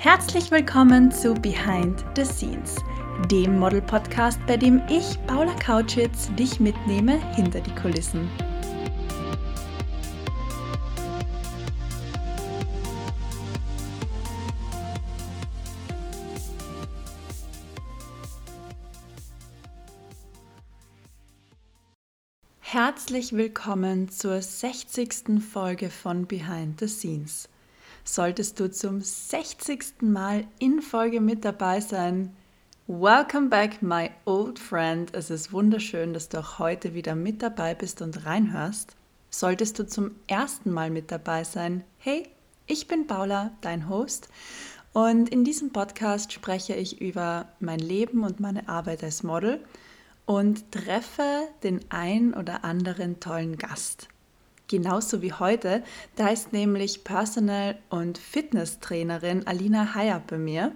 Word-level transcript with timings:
Herzlich 0.00 0.52
willkommen 0.52 1.10
zu 1.10 1.34
Behind 1.34 2.04
the 2.14 2.24
Scenes, 2.24 2.76
dem 3.32 3.58
Model-Podcast, 3.58 4.38
bei 4.46 4.56
dem 4.56 4.80
ich, 4.88 5.18
Paula 5.26 5.52
Kautschitz, 5.54 6.32
dich 6.36 6.60
mitnehme 6.60 7.18
hinter 7.34 7.60
die 7.60 7.74
Kulissen. 7.74 8.30
Herzlich 22.60 23.32
willkommen 23.32 24.08
zur 24.08 24.40
60. 24.40 25.42
Folge 25.42 25.90
von 25.90 26.28
Behind 26.28 26.78
the 26.78 26.86
Scenes. 26.86 27.48
Solltest 28.10 28.58
du 28.58 28.70
zum 28.70 29.02
60. 29.02 30.00
Mal 30.00 30.46
in 30.58 30.80
Folge 30.80 31.20
mit 31.20 31.44
dabei 31.44 31.82
sein, 31.82 32.34
welcome 32.86 33.50
back, 33.50 33.82
my 33.82 34.10
old 34.24 34.58
friend. 34.58 35.14
Es 35.14 35.28
ist 35.28 35.52
wunderschön, 35.52 36.14
dass 36.14 36.30
du 36.30 36.38
auch 36.38 36.58
heute 36.58 36.94
wieder 36.94 37.14
mit 37.14 37.42
dabei 37.42 37.74
bist 37.74 38.00
und 38.00 38.24
reinhörst. 38.24 38.96
Solltest 39.28 39.78
du 39.78 39.86
zum 39.86 40.12
ersten 40.26 40.70
Mal 40.70 40.88
mit 40.88 41.12
dabei 41.12 41.44
sein, 41.44 41.84
hey, 41.98 42.26
ich 42.66 42.88
bin 42.88 43.06
Paula, 43.06 43.50
dein 43.60 43.90
Host. 43.90 44.30
Und 44.94 45.28
in 45.28 45.44
diesem 45.44 45.74
Podcast 45.74 46.32
spreche 46.32 46.74
ich 46.74 47.02
über 47.02 47.48
mein 47.60 47.78
Leben 47.78 48.24
und 48.24 48.40
meine 48.40 48.70
Arbeit 48.70 49.04
als 49.04 49.22
Model– 49.22 49.62
und 50.28 50.72
treffe 50.72 51.48
den 51.62 51.80
ein 51.88 52.34
oder 52.34 52.62
anderen 52.62 53.18
tollen 53.18 53.56
Gast. 53.56 54.08
Genauso 54.68 55.22
wie 55.22 55.32
heute, 55.32 55.82
da 56.16 56.28
ist 56.28 56.52
nämlich 56.52 57.02
Personal- 57.02 57.78
und 57.88 58.18
Fitnesstrainerin 58.18 59.46
Alina 59.46 59.94
Heyer 59.94 60.22
bei 60.26 60.36
mir. 60.36 60.72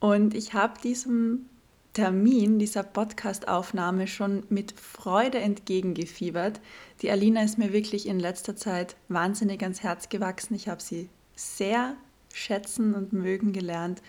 Und 0.00 0.34
ich 0.34 0.52
habe 0.52 0.78
diesem 0.82 1.46
Termin, 1.94 2.58
dieser 2.58 2.82
Podcast-Aufnahme 2.82 4.06
schon 4.06 4.44
mit 4.50 4.72
Freude 4.78 5.38
entgegengefiebert. 5.38 6.60
Die 7.00 7.10
Alina 7.10 7.42
ist 7.42 7.56
mir 7.56 7.72
wirklich 7.72 8.06
in 8.06 8.18
letzter 8.18 8.54
Zeit 8.54 8.96
wahnsinnig 9.08 9.62
ans 9.62 9.82
Herz 9.82 10.10
gewachsen. 10.10 10.54
Ich 10.54 10.68
habe 10.68 10.82
sie 10.82 11.08
sehr 11.34 11.96
schätzen 12.34 12.94
und 12.94 13.14
mögen 13.14 13.52
gelernt. 13.54 14.02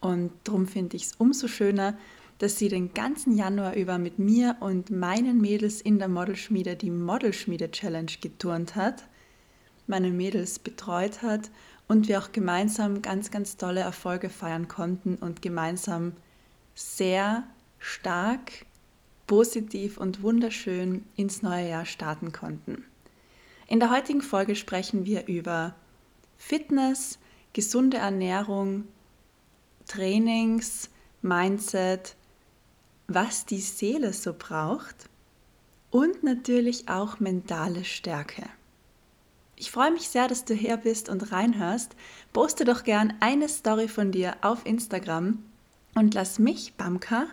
Und 0.00 0.30
darum 0.44 0.66
finde 0.66 0.96
ich 0.96 1.04
es 1.04 1.14
umso 1.18 1.48
schöner, 1.48 1.98
dass 2.40 2.58
sie 2.58 2.68
den 2.68 2.94
ganzen 2.94 3.36
Januar 3.36 3.74
über 3.74 3.98
mit 3.98 4.18
mir 4.18 4.56
und 4.60 4.90
meinen 4.90 5.42
Mädels 5.42 5.82
in 5.82 5.98
der 5.98 6.08
Modelschmiede 6.08 6.74
die 6.74 6.90
Modelschmiede 6.90 7.70
Challenge 7.70 8.12
geturnt 8.22 8.76
hat, 8.76 9.04
meine 9.86 10.10
Mädels 10.10 10.58
betreut 10.58 11.20
hat 11.20 11.50
und 11.86 12.08
wir 12.08 12.18
auch 12.18 12.32
gemeinsam 12.32 13.02
ganz, 13.02 13.30
ganz 13.30 13.58
tolle 13.58 13.80
Erfolge 13.80 14.30
feiern 14.30 14.68
konnten 14.68 15.16
und 15.16 15.42
gemeinsam 15.42 16.14
sehr 16.74 17.44
stark, 17.78 18.64
positiv 19.26 19.98
und 19.98 20.22
wunderschön 20.22 21.04
ins 21.16 21.42
neue 21.42 21.68
Jahr 21.68 21.84
starten 21.84 22.32
konnten. 22.32 22.84
In 23.68 23.80
der 23.80 23.90
heutigen 23.90 24.22
Folge 24.22 24.56
sprechen 24.56 25.04
wir 25.04 25.26
über 25.26 25.74
Fitness, 26.38 27.18
gesunde 27.52 27.98
Ernährung, 27.98 28.84
Trainings, 29.86 30.88
Mindset, 31.20 32.16
was 33.14 33.44
die 33.44 33.60
Seele 33.60 34.12
so 34.12 34.32
braucht 34.32 35.08
und 35.90 36.22
natürlich 36.22 36.88
auch 36.88 37.18
mentale 37.18 37.84
Stärke. 37.84 38.44
Ich 39.56 39.72
freue 39.72 39.90
mich 39.90 40.08
sehr, 40.08 40.28
dass 40.28 40.44
du 40.44 40.54
her 40.54 40.76
bist 40.76 41.08
und 41.08 41.32
reinhörst. 41.32 41.96
Poste 42.32 42.64
doch 42.64 42.84
gern 42.84 43.12
eine 43.20 43.48
Story 43.48 43.88
von 43.88 44.12
dir 44.12 44.36
auf 44.42 44.64
Instagram 44.64 45.42
und 45.94 46.14
lass 46.14 46.38
mich, 46.38 46.74
Bamka, 46.74 47.26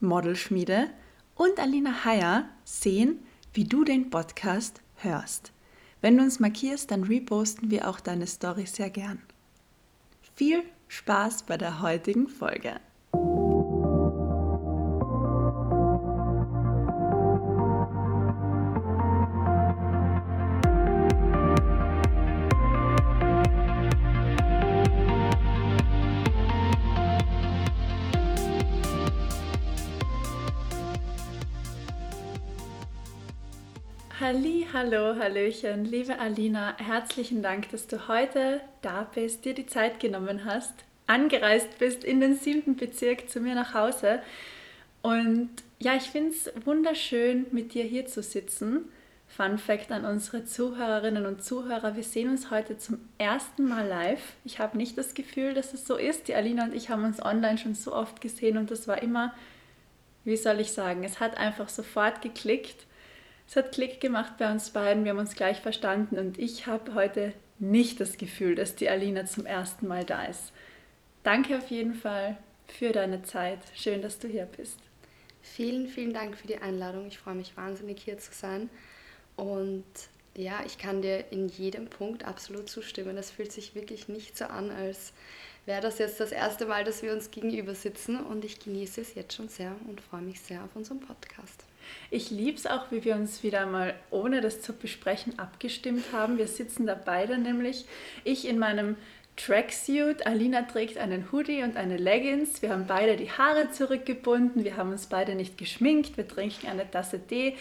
Modelschmiede 0.00 0.90
und 1.36 1.58
Alina 1.58 2.04
Heyer 2.04 2.48
sehen, 2.64 3.20
wie 3.54 3.64
du 3.64 3.84
den 3.84 4.10
Podcast 4.10 4.82
hörst. 4.96 5.52
Wenn 6.00 6.18
du 6.18 6.24
uns 6.24 6.40
markierst, 6.40 6.90
dann 6.90 7.04
reposten 7.04 7.70
wir 7.70 7.88
auch 7.88 8.00
deine 8.00 8.26
Story 8.26 8.66
sehr 8.66 8.90
gern. 8.90 9.22
Viel 10.34 10.62
Spaß 10.88 11.44
bei 11.44 11.56
der 11.56 11.80
heutigen 11.80 12.28
Folge. 12.28 12.80
Hallo, 34.76 35.16
hallöchen, 35.18 35.86
liebe 35.86 36.18
Alina, 36.18 36.76
herzlichen 36.76 37.40
Dank, 37.40 37.70
dass 37.70 37.86
du 37.86 38.08
heute 38.08 38.60
da 38.82 39.08
bist, 39.14 39.46
dir 39.46 39.54
die 39.54 39.64
Zeit 39.64 40.00
genommen 40.00 40.44
hast, 40.44 40.74
angereist 41.06 41.78
bist 41.78 42.04
in 42.04 42.20
den 42.20 42.36
siebten 42.36 42.76
Bezirk 42.76 43.30
zu 43.30 43.40
mir 43.40 43.54
nach 43.54 43.72
Hause. 43.72 44.20
Und 45.00 45.48
ja, 45.78 45.94
ich 45.94 46.10
finde 46.10 46.32
es 46.32 46.52
wunderschön, 46.66 47.46
mit 47.52 47.72
dir 47.72 47.84
hier 47.84 48.04
zu 48.04 48.22
sitzen. 48.22 48.84
Fun 49.26 49.56
Fact 49.56 49.92
an 49.92 50.04
unsere 50.04 50.44
Zuhörerinnen 50.44 51.24
und 51.24 51.42
Zuhörer, 51.42 51.96
wir 51.96 52.04
sehen 52.04 52.28
uns 52.28 52.50
heute 52.50 52.76
zum 52.76 52.98
ersten 53.16 53.66
Mal 53.66 53.86
live. 53.86 54.34
Ich 54.44 54.58
habe 54.58 54.76
nicht 54.76 54.98
das 54.98 55.14
Gefühl, 55.14 55.54
dass 55.54 55.72
es 55.72 55.86
so 55.86 55.96
ist. 55.96 56.28
Die 56.28 56.34
Alina 56.34 56.64
und 56.64 56.74
ich 56.74 56.90
haben 56.90 57.06
uns 57.06 57.24
online 57.24 57.56
schon 57.56 57.74
so 57.74 57.94
oft 57.94 58.20
gesehen 58.20 58.58
und 58.58 58.70
das 58.70 58.86
war 58.86 59.02
immer, 59.02 59.32
wie 60.24 60.36
soll 60.36 60.60
ich 60.60 60.72
sagen, 60.72 61.02
es 61.02 61.18
hat 61.18 61.38
einfach 61.38 61.70
sofort 61.70 62.20
geklickt 62.20 62.84
es 63.48 63.56
hat 63.56 63.72
Klick 63.72 64.00
gemacht 64.00 64.38
bei 64.38 64.50
uns 64.50 64.70
beiden, 64.70 65.04
wir 65.04 65.12
haben 65.12 65.18
uns 65.18 65.34
gleich 65.34 65.60
verstanden 65.60 66.18
und 66.18 66.38
ich 66.38 66.66
habe 66.66 66.94
heute 66.94 67.32
nicht 67.58 68.00
das 68.00 68.18
Gefühl, 68.18 68.54
dass 68.54 68.74
die 68.74 68.88
Alina 68.88 69.24
zum 69.24 69.46
ersten 69.46 69.86
Mal 69.86 70.04
da 70.04 70.24
ist. 70.24 70.52
Danke 71.22 71.56
auf 71.56 71.70
jeden 71.70 71.94
Fall 71.94 72.36
für 72.66 72.92
deine 72.92 73.22
Zeit. 73.22 73.60
Schön, 73.74 74.02
dass 74.02 74.18
du 74.18 74.28
hier 74.28 74.46
bist. 74.46 74.78
Vielen, 75.42 75.88
vielen 75.88 76.12
Dank 76.12 76.36
für 76.36 76.46
die 76.46 76.58
Einladung. 76.58 77.06
Ich 77.06 77.18
freue 77.18 77.34
mich 77.34 77.56
wahnsinnig 77.56 78.00
hier 78.02 78.18
zu 78.18 78.32
sein. 78.32 78.68
Und 79.36 79.84
ja, 80.36 80.60
ich 80.66 80.76
kann 80.76 81.02
dir 81.02 81.24
in 81.30 81.48
jedem 81.48 81.86
Punkt 81.86 82.24
absolut 82.24 82.68
zustimmen. 82.68 83.16
Es 83.16 83.30
fühlt 83.30 83.52
sich 83.52 83.74
wirklich 83.74 84.08
nicht 84.08 84.36
so 84.36 84.46
an, 84.46 84.70
als 84.70 85.12
wäre 85.64 85.80
das 85.80 85.98
jetzt 85.98 86.20
das 86.20 86.32
erste 86.32 86.66
Mal, 86.66 86.84
dass 86.84 87.02
wir 87.02 87.12
uns 87.12 87.30
gegenüber 87.30 87.74
sitzen. 87.74 88.20
Und 88.20 88.44
ich 88.44 88.58
genieße 88.58 89.00
es 89.00 89.14
jetzt 89.14 89.34
schon 89.34 89.48
sehr 89.48 89.74
und 89.88 90.00
freue 90.00 90.22
mich 90.22 90.40
sehr 90.40 90.62
auf 90.62 90.74
unseren 90.74 91.00
Podcast. 91.00 91.64
Ich 92.10 92.30
liebe 92.30 92.56
es 92.56 92.66
auch, 92.66 92.90
wie 92.90 93.04
wir 93.04 93.14
uns 93.16 93.42
wieder 93.42 93.66
mal 93.66 93.94
ohne 94.10 94.40
das 94.40 94.60
zu 94.60 94.72
besprechen 94.72 95.38
abgestimmt 95.38 96.04
haben. 96.12 96.38
Wir 96.38 96.46
sitzen 96.46 96.86
da 96.86 96.94
beide 96.94 97.38
nämlich. 97.38 97.86
Ich 98.24 98.46
in 98.46 98.58
meinem 98.58 98.96
Tracksuit. 99.36 100.26
Alina 100.26 100.62
trägt 100.62 100.98
einen 100.98 101.30
Hoodie 101.30 101.62
und 101.62 101.76
eine 101.76 101.96
Leggings. 101.96 102.62
Wir 102.62 102.70
haben 102.70 102.86
beide 102.86 103.16
die 103.16 103.30
Haare 103.30 103.70
zurückgebunden. 103.70 104.64
Wir 104.64 104.76
haben 104.76 104.92
uns 104.92 105.06
beide 105.06 105.34
nicht 105.34 105.58
geschminkt. 105.58 106.16
Wir 106.16 106.26
trinken 106.26 106.68
eine 106.68 106.90
Tasse 106.90 107.20
Tee. 107.26 107.56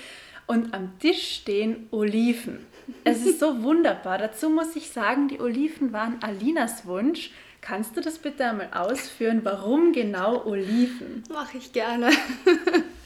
Und 0.47 0.74
am 0.74 0.97
Tisch 1.00 1.38
stehen 1.38 1.88
Oliven. 1.92 2.66
Es 3.03 3.25
ist 3.25 3.40
so 3.40 3.63
wunderbar. 3.63 4.18
Dazu 4.18 4.50
muss 4.50 4.75
ich 4.75 4.90
sagen, 4.90 5.28
die 5.28 5.40
Oliven 5.40 5.92
waren 5.92 6.22
Alinas 6.22 6.86
Wunsch. 6.86 7.31
Kannst 7.62 7.97
du 7.97 8.02
das 8.02 8.19
bitte 8.19 8.46
einmal 8.46 8.69
ausführen? 8.74 9.42
Warum 9.44 9.92
genau 9.92 10.46
Oliven? 10.46 11.24
Mache 11.34 11.57
ich 11.57 11.74
gerne. 11.74 12.12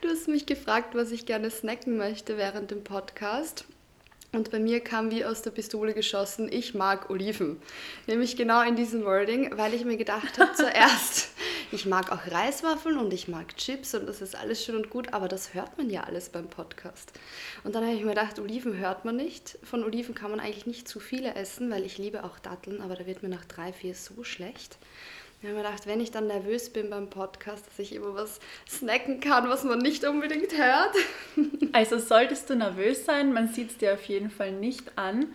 Du 0.00 0.08
hast 0.08 0.28
mich 0.28 0.46
gefragt, 0.46 0.94
was 0.94 1.10
ich 1.10 1.26
gerne 1.26 1.50
snacken 1.50 1.96
möchte 1.96 2.36
während 2.36 2.70
dem 2.70 2.84
Podcast. 2.84 3.64
Und 4.30 4.52
bei 4.52 4.60
mir 4.60 4.78
kam 4.78 5.10
wie 5.10 5.24
aus 5.24 5.42
der 5.42 5.50
Pistole 5.50 5.92
geschossen, 5.92 6.52
ich 6.52 6.72
mag 6.72 7.10
Oliven. 7.10 7.60
Nämlich 8.06 8.36
genau 8.36 8.62
in 8.62 8.76
diesem 8.76 9.04
Wording, 9.04 9.56
weil 9.56 9.74
ich 9.74 9.84
mir 9.84 9.96
gedacht 9.96 10.38
habe, 10.38 10.52
zuerst, 10.56 11.30
ich 11.72 11.84
mag 11.84 12.12
auch 12.12 12.30
Reiswaffeln 12.30 12.96
und 12.96 13.12
ich 13.12 13.26
mag 13.26 13.56
Chips 13.56 13.94
und 13.94 14.06
das 14.06 14.20
ist 14.20 14.36
alles 14.36 14.64
schön 14.64 14.76
und 14.76 14.88
gut, 14.88 15.12
aber 15.14 15.26
das 15.26 15.54
hört 15.54 15.76
man 15.78 15.90
ja 15.90 16.04
alles 16.04 16.28
beim 16.28 16.48
Podcast. 16.48 17.12
Und 17.64 17.74
dann 17.74 17.84
habe 17.84 17.94
ich 17.96 18.02
mir 18.02 18.10
gedacht, 18.10 18.38
Oliven 18.38 18.76
hört 18.76 19.04
man 19.04 19.16
nicht. 19.16 19.58
Von 19.64 19.82
Oliven 19.82 20.14
kann 20.14 20.30
man 20.30 20.38
eigentlich 20.38 20.66
nicht 20.66 20.86
zu 20.86 21.00
viele 21.00 21.34
essen, 21.34 21.70
weil 21.72 21.84
ich 21.84 21.98
liebe 21.98 22.22
auch 22.22 22.38
Datteln, 22.38 22.82
aber 22.82 22.94
da 22.94 23.04
wird 23.06 23.24
mir 23.24 23.30
nach 23.30 23.46
drei, 23.46 23.72
vier 23.72 23.94
so 23.94 24.22
schlecht. 24.22 24.78
Ich 25.40 25.46
habe 25.46 25.56
mir 25.56 25.62
gedacht, 25.62 25.86
wenn 25.86 26.00
ich 26.00 26.10
dann 26.10 26.26
nervös 26.26 26.70
bin 26.70 26.90
beim 26.90 27.08
Podcast, 27.08 27.64
dass 27.66 27.78
ich 27.78 27.94
immer 27.94 28.12
was 28.14 28.40
snacken 28.68 29.20
kann, 29.20 29.48
was 29.48 29.62
man 29.62 29.78
nicht 29.78 30.04
unbedingt 30.04 30.56
hört. 30.56 30.94
Also 31.72 31.98
solltest 31.98 32.50
du 32.50 32.56
nervös 32.56 33.04
sein, 33.04 33.32
man 33.32 33.52
sieht 33.52 33.70
es 33.70 33.78
dir 33.78 33.92
auf 33.92 34.02
jeden 34.04 34.30
Fall 34.30 34.50
nicht 34.50 34.98
an. 34.98 35.26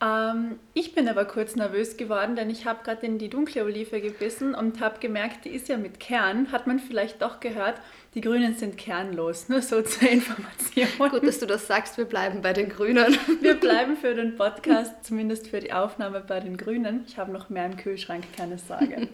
Ähm, 0.00 0.58
ich 0.74 0.94
bin 0.94 1.08
aber 1.08 1.24
kurz 1.24 1.56
nervös 1.56 1.96
geworden, 1.96 2.36
denn 2.36 2.50
ich 2.50 2.66
habe 2.66 2.84
gerade 2.84 3.06
in 3.06 3.18
die 3.18 3.28
dunkle 3.28 3.64
Olive 3.64 4.00
gebissen 4.00 4.54
und 4.54 4.80
habe 4.80 5.00
gemerkt, 5.00 5.44
die 5.44 5.50
ist 5.50 5.68
ja 5.68 5.78
mit 5.78 5.98
Kern. 5.98 6.52
Hat 6.52 6.66
man 6.66 6.78
vielleicht 6.78 7.22
doch 7.22 7.40
gehört, 7.40 7.80
die 8.14 8.20
Grünen 8.20 8.54
sind 8.54 8.76
kernlos. 8.76 9.48
Nur 9.48 9.62
so 9.62 9.82
zur 9.82 10.08
Information. 10.08 11.10
Gut, 11.10 11.26
dass 11.26 11.40
du 11.40 11.46
das 11.46 11.66
sagst, 11.66 11.96
wir 11.96 12.04
bleiben 12.04 12.42
bei 12.42 12.52
den 12.52 12.68
Grünen. 12.68 13.16
Wir 13.40 13.54
bleiben 13.54 13.96
für 13.96 14.14
den 14.14 14.36
Podcast, 14.36 15.04
zumindest 15.04 15.48
für 15.48 15.60
die 15.60 15.72
Aufnahme 15.72 16.20
bei 16.20 16.40
den 16.40 16.56
Grünen. 16.56 17.04
Ich 17.08 17.18
habe 17.18 17.32
noch 17.32 17.48
mehr 17.48 17.66
im 17.66 17.76
Kühlschrank, 17.76 18.24
keine 18.36 18.58
Sorge. 18.58 19.08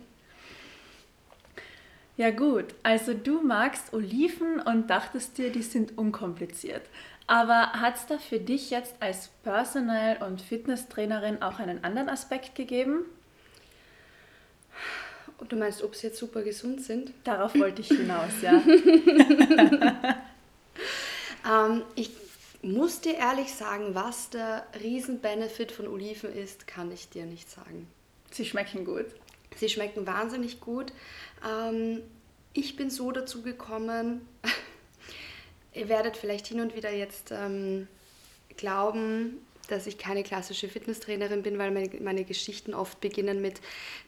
Ja 2.20 2.30
gut, 2.30 2.66
also 2.82 3.14
du 3.14 3.40
magst 3.40 3.94
Oliven 3.94 4.60
und 4.60 4.90
dachtest 4.90 5.38
dir, 5.38 5.50
die 5.50 5.62
sind 5.62 5.96
unkompliziert. 5.96 6.82
Aber 7.26 7.72
hat 7.72 7.96
es 7.96 8.04
da 8.04 8.18
für 8.18 8.38
dich 8.38 8.68
jetzt 8.68 8.94
als 9.00 9.28
Personal- 9.42 10.22
und 10.22 10.42
Fitnesstrainerin 10.42 11.40
auch 11.40 11.58
einen 11.60 11.82
anderen 11.82 12.10
Aspekt 12.10 12.54
gegeben? 12.54 13.06
Und 15.38 15.50
du 15.50 15.56
meinst, 15.56 15.82
ob 15.82 15.94
sie 15.94 16.08
jetzt 16.08 16.18
super 16.18 16.42
gesund 16.42 16.82
sind? 16.82 17.14
Darauf 17.24 17.54
wollte 17.58 17.80
ich 17.80 17.88
hinaus, 17.88 18.42
ja. 18.42 18.52
ähm, 21.50 21.84
ich 21.94 22.10
muss 22.60 23.00
dir 23.00 23.14
ehrlich 23.14 23.54
sagen, 23.54 23.94
was 23.94 24.28
der 24.28 24.66
Riesenbenefit 24.78 25.72
von 25.72 25.88
Oliven 25.88 26.30
ist, 26.34 26.66
kann 26.66 26.92
ich 26.92 27.08
dir 27.08 27.24
nicht 27.24 27.50
sagen. 27.50 27.88
Sie 28.30 28.44
schmecken 28.44 28.84
gut. 28.84 29.06
Sie 29.56 29.68
schmecken 29.68 30.06
wahnsinnig 30.06 30.60
gut. 30.60 30.92
Ähm, 31.48 32.02
ich 32.52 32.76
bin 32.76 32.90
so 32.90 33.12
dazu 33.12 33.42
gekommen, 33.42 34.26
ihr 35.74 35.88
werdet 35.88 36.16
vielleicht 36.16 36.46
hin 36.46 36.60
und 36.60 36.74
wieder 36.74 36.92
jetzt 36.92 37.30
ähm, 37.30 37.86
glauben, 38.56 39.38
dass 39.68 39.86
ich 39.86 39.98
keine 39.98 40.22
klassische 40.22 40.68
Fitnesstrainerin 40.68 41.42
bin, 41.42 41.58
weil 41.58 41.70
meine, 41.70 41.90
meine, 42.00 42.24
Geschichten 42.24 42.74
oft 42.74 43.00
beginnen 43.00 43.40
mit 43.40 43.60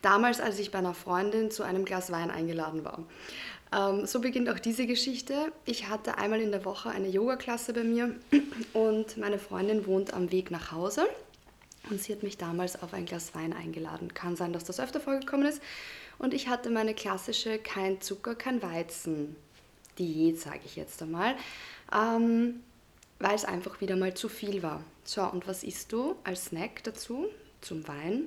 damals, 0.03 0.41
als 0.41 0.59
ich 0.59 0.71
bei 0.71 0.79
einer 0.79 0.95
Freundin 0.95 1.51
zu 1.51 1.63
einem 1.63 1.85
Glas 1.85 2.11
Wein 2.11 2.31
eingeladen 2.31 2.85
war. 2.85 3.05
Ähm, 3.73 4.07
so 4.07 4.21
beginnt 4.21 4.49
auch 4.51 4.59
diese 4.59 4.87
Geschichte. 4.87 5.53
Ich 5.65 5.89
hatte 5.89 6.19
einmal 6.19 6.41
in 6.41 6.51
der 6.51 6.65
Woche 6.65 6.91
eine 6.91 7.09
Yoga-Klasse 7.09 7.73
bei 7.73 7.85
mir 7.85 8.17
und 8.73 9.17
meine 9.17 9.39
Freundin 9.39 9.87
wohnt 9.87 10.13
am 10.13 10.33
Weg 10.33 10.51
nach 10.51 10.73
Hause 10.73 11.07
und 11.91 12.03
sie 12.03 12.13
hat 12.13 12.23
mich 12.23 12.39
damals 12.39 12.83
auf 12.83 12.93
ein 12.93 13.07
Glas 13.07 13.35
Wein 13.35 13.53
eingeladen. 13.53 14.15
Kann 14.15 14.37
sein, 14.37 14.53
dass 14.53 14.65
das 14.65 14.81
öfter 14.81 15.01
vorgekommen 15.01 15.47
ist. 15.47 15.63
Und 16.19 16.35
ich 16.35 16.49
hatte 16.49 16.71
meine 16.71 16.95
klassische 16.95 17.59
kein 17.59 18.01
Zucker, 18.01 18.35
kein 18.35 18.63
Weizen 18.63 19.37
Diät, 19.99 20.41
sage 20.41 20.61
ich 20.65 20.77
jetzt 20.77 21.03
einmal, 21.03 21.37
ähm, 21.93 22.63
weil 23.19 23.35
es 23.35 23.45
einfach 23.45 23.81
wieder 23.81 23.97
mal 23.97 24.15
zu 24.15 24.29
viel 24.29 24.63
war. 24.63 24.83
So, 25.05 25.23
und 25.23 25.47
was 25.47 25.65
isst 25.65 25.93
du 25.93 26.17
als 26.25 26.47
Snack 26.47 26.83
dazu, 26.85 27.27
zum 27.61 27.87
Wein, 27.87 28.25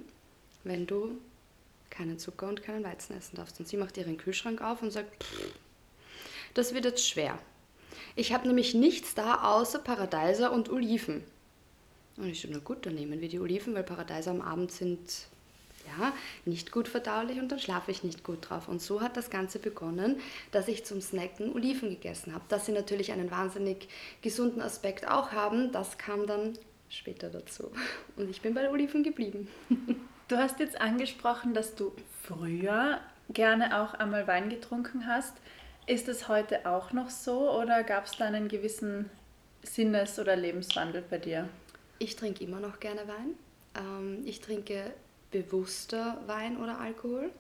wenn 0.63 0.85
du 0.85 1.17
keinen 1.89 2.19
Zucker 2.19 2.47
und 2.47 2.63
keinen 2.63 2.83
Weizen 2.83 3.17
essen 3.17 3.35
darfst? 3.35 3.59
Und 3.59 3.67
sie 3.67 3.77
macht 3.77 3.97
ihren 3.97 4.17
Kühlschrank 4.17 4.61
auf 4.61 4.81
und 4.81 4.91
sagt, 4.91 5.23
pff, 5.23 5.53
das 6.53 6.73
wird 6.73 6.85
jetzt 6.85 7.07
schwer. 7.07 7.37
Ich 8.15 8.33
habe 8.33 8.47
nämlich 8.47 8.73
nichts 8.73 9.13
da 9.15 9.43
außer 9.43 9.79
Paradeiser 9.79 10.51
und 10.51 10.69
Oliven. 10.69 11.23
Und 12.17 12.29
ich 12.29 12.41
so, 12.41 12.47
na 12.49 12.59
gut, 12.59 12.85
dann 12.85 12.95
nehmen 12.95 13.19
wir 13.19 13.27
die 13.27 13.39
Oliven, 13.39 13.73
weil 13.73 13.83
Paradeiser 13.83 14.31
am 14.31 14.41
Abend 14.41 14.71
sind 14.71 15.27
ja, 15.87 16.13
nicht 16.45 16.71
gut 16.71 16.87
verdaulich 16.87 17.39
und 17.39 17.51
dann 17.51 17.59
schlafe 17.59 17.91
ich 17.91 18.03
nicht 18.03 18.23
gut 18.23 18.49
drauf. 18.49 18.67
Und 18.67 18.81
so 18.81 19.01
hat 19.01 19.17
das 19.17 19.29
Ganze 19.29 19.59
begonnen, 19.59 20.17
dass 20.51 20.67
ich 20.67 20.85
zum 20.85 21.01
Snacken 21.01 21.53
Oliven 21.53 21.89
gegessen 21.89 22.33
habe. 22.33 22.45
Dass 22.49 22.65
sie 22.65 22.71
natürlich 22.71 23.11
einen 23.11 23.31
wahnsinnig 23.31 23.87
gesunden 24.21 24.61
Aspekt 24.61 25.07
auch 25.07 25.31
haben, 25.31 25.71
das 25.71 25.97
kam 25.97 26.27
dann 26.27 26.57
später 26.89 27.29
dazu. 27.29 27.71
Und 28.15 28.29
ich 28.29 28.41
bin 28.41 28.53
bei 28.53 28.69
Oliven 28.69 29.03
geblieben. 29.03 29.47
Du 30.27 30.37
hast 30.37 30.59
jetzt 30.59 30.81
angesprochen, 30.81 31.53
dass 31.53 31.75
du 31.75 31.91
früher 32.23 32.99
gerne 33.29 33.79
auch 33.79 33.93
einmal 33.93 34.25
Wein 34.25 34.49
getrunken 34.49 35.05
hast. 35.05 35.35
Ist 35.85 36.07
es 36.07 36.27
heute 36.27 36.65
auch 36.65 36.93
noch 36.93 37.11
so 37.11 37.51
oder 37.51 37.83
gab 37.83 38.05
es 38.05 38.17
da 38.17 38.25
einen 38.25 38.47
gewissen 38.47 39.11
Sinnes- 39.61 40.17
oder 40.17 40.35
Lebenswandel 40.35 41.03
bei 41.07 41.19
dir? 41.19 41.47
Ich 41.99 42.15
trinke 42.15 42.43
immer 42.43 42.59
noch 42.59 42.79
gerne 42.79 43.07
Wein. 43.07 43.35
Ähm, 43.75 44.23
ich 44.25 44.41
trinke 44.41 44.91
bewusster 45.31 46.21
Wein 46.27 46.57
oder 46.57 46.79
Alkohol. 46.79 47.31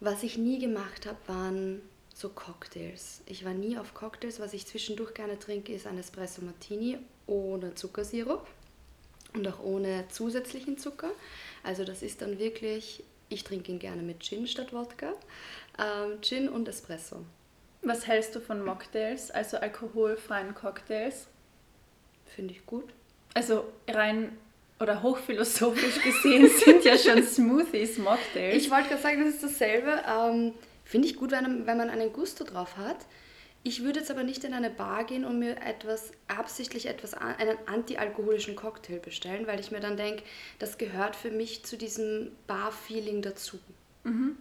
Was 0.00 0.22
ich 0.22 0.38
nie 0.38 0.58
gemacht 0.58 1.06
habe, 1.06 1.18
waren 1.26 1.82
so 2.14 2.28
Cocktails. 2.28 3.22
Ich 3.26 3.44
war 3.44 3.54
nie 3.54 3.78
auf 3.78 3.94
Cocktails. 3.94 4.40
Was 4.40 4.52
ich 4.52 4.66
zwischendurch 4.66 5.14
gerne 5.14 5.38
trinke, 5.38 5.72
ist 5.72 5.86
ein 5.86 5.98
Espresso 5.98 6.42
Martini 6.42 6.98
ohne 7.26 7.74
Zuckersirup 7.74 8.46
und 9.34 9.46
auch 9.46 9.62
ohne 9.62 10.06
zusätzlichen 10.08 10.78
Zucker. 10.78 11.10
Also 11.62 11.84
das 11.84 12.02
ist 12.02 12.22
dann 12.22 12.38
wirklich, 12.38 13.04
ich 13.28 13.44
trinke 13.44 13.72
ihn 13.72 13.78
gerne 13.78 14.02
mit 14.02 14.22
Gin 14.22 14.46
statt 14.46 14.72
Wodka. 14.72 15.12
Ähm, 15.78 16.20
Gin 16.20 16.48
und 16.48 16.68
Espresso. 16.68 17.24
Was 17.82 18.06
hältst 18.06 18.34
du 18.34 18.40
von 18.40 18.62
Mocktails, 18.62 19.30
also 19.30 19.56
alkoholfreien 19.56 20.54
Cocktails? 20.54 21.28
Finde 22.26 22.52
ich 22.52 22.66
gut. 22.66 22.92
Also 23.34 23.64
rein 23.88 24.36
oder 24.80 25.02
hochphilosophisch 25.02 26.02
gesehen 26.02 26.50
sind 26.64 26.84
ja 26.84 26.96
schon 26.96 27.22
Smoothies 27.22 27.98
Mocktails. 27.98 28.56
Ich 28.56 28.70
wollte 28.70 28.88
gerade 28.88 29.02
sagen, 29.02 29.24
das 29.24 29.34
ist 29.34 29.42
dasselbe. 29.42 30.02
Ähm, 30.08 30.54
Finde 30.84 31.06
ich 31.06 31.16
gut, 31.16 31.30
wenn, 31.30 31.66
wenn 31.66 31.76
man 31.76 31.90
einen 31.90 32.12
Gusto 32.12 32.44
drauf 32.44 32.76
hat. 32.76 32.96
Ich 33.62 33.84
würde 33.84 34.00
jetzt 34.00 34.10
aber 34.10 34.24
nicht 34.24 34.42
in 34.44 34.54
eine 34.54 34.70
Bar 34.70 35.04
gehen 35.04 35.26
und 35.26 35.38
mir 35.38 35.58
etwas 35.60 36.12
absichtlich 36.28 36.86
etwas 36.86 37.12
einen 37.12 37.58
antialkoholischen 37.66 38.56
Cocktail 38.56 38.98
bestellen, 38.98 39.46
weil 39.46 39.60
ich 39.60 39.70
mir 39.70 39.80
dann 39.80 39.98
denke, 39.98 40.22
das 40.58 40.78
gehört 40.78 41.14
für 41.14 41.30
mich 41.30 41.62
zu 41.64 41.76
diesem 41.76 42.32
Bar-Feeling 42.46 43.20
dazu. 43.20 43.58
Mhm. 44.04 44.36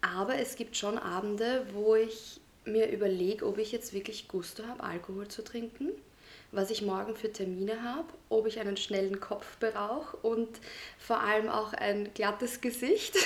Aber 0.00 0.38
es 0.38 0.54
gibt 0.54 0.76
schon 0.76 0.98
Abende, 0.98 1.66
wo 1.72 1.96
ich 1.96 2.40
mir 2.64 2.92
überlege, 2.92 3.44
ob 3.44 3.58
ich 3.58 3.72
jetzt 3.72 3.92
wirklich 3.92 4.28
Gusto 4.28 4.64
habe, 4.68 4.84
Alkohol 4.84 5.26
zu 5.26 5.42
trinken 5.42 5.88
was 6.54 6.70
ich 6.70 6.82
morgen 6.82 7.16
für 7.16 7.32
Termine 7.32 7.82
habe, 7.82 8.06
ob 8.28 8.46
ich 8.46 8.60
einen 8.60 8.76
schnellen 8.76 9.20
Kopf 9.20 9.58
brauche 9.58 10.16
und 10.18 10.48
vor 10.98 11.20
allem 11.20 11.48
auch 11.48 11.72
ein 11.72 12.10
glattes 12.14 12.60
Gesicht 12.60 13.16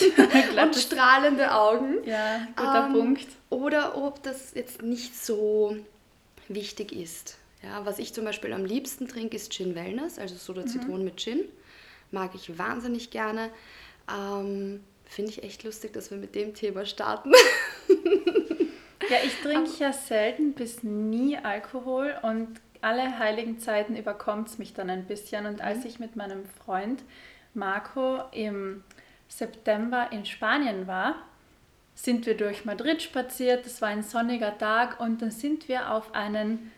und 0.62 0.76
strahlende 0.76 1.52
Augen. 1.52 2.04
Ja, 2.04 2.46
guter 2.56 2.86
ähm, 2.86 2.92
Punkt. 2.92 3.26
Oder 3.50 3.96
ob 3.96 4.22
das 4.22 4.54
jetzt 4.54 4.82
nicht 4.82 5.16
so 5.16 5.76
wichtig 6.48 6.92
ist. 6.92 7.38
Ja, 7.62 7.84
was 7.84 7.98
ich 7.98 8.14
zum 8.14 8.24
Beispiel 8.24 8.52
am 8.52 8.64
liebsten 8.64 9.08
trinke, 9.08 9.36
ist 9.36 9.52
Gin 9.52 9.74
Wellness, 9.74 10.18
also 10.18 10.36
Soda 10.36 10.62
mhm. 10.62 10.68
Zitronen 10.68 11.04
mit 11.04 11.16
Gin. 11.18 11.40
Mag 12.10 12.34
ich 12.34 12.58
wahnsinnig 12.58 13.10
gerne. 13.10 13.50
Ähm, 14.10 14.80
Finde 15.04 15.30
ich 15.30 15.42
echt 15.42 15.64
lustig, 15.64 15.92
dass 15.94 16.10
wir 16.10 16.18
mit 16.18 16.34
dem 16.34 16.54
Thema 16.54 16.84
starten. 16.84 17.32
ja, 19.08 19.16
ich 19.24 19.34
trinke 19.42 19.70
ja 19.78 19.92
selten 19.92 20.52
bis 20.52 20.82
nie 20.82 21.36
Alkohol 21.36 22.14
und 22.22 22.60
alle 22.80 23.18
heiligen 23.18 23.58
Zeiten 23.58 23.96
überkommt 23.96 24.48
es 24.48 24.58
mich 24.58 24.74
dann 24.74 24.90
ein 24.90 25.06
bisschen. 25.06 25.46
Und 25.46 25.60
als 25.60 25.80
mhm. 25.80 25.86
ich 25.86 25.98
mit 25.98 26.16
meinem 26.16 26.44
Freund 26.46 27.02
Marco 27.54 28.20
im 28.32 28.84
September 29.28 30.08
in 30.10 30.24
Spanien 30.24 30.86
war, 30.86 31.16
sind 31.94 32.26
wir 32.26 32.36
durch 32.36 32.64
Madrid 32.64 33.02
spaziert. 33.02 33.66
Es 33.66 33.82
war 33.82 33.88
ein 33.88 34.02
sonniger 34.02 34.56
Tag 34.56 35.00
und 35.00 35.20
dann 35.20 35.30
sind 35.30 35.68
wir 35.68 35.92
auf 35.92 36.14
einen 36.14 36.72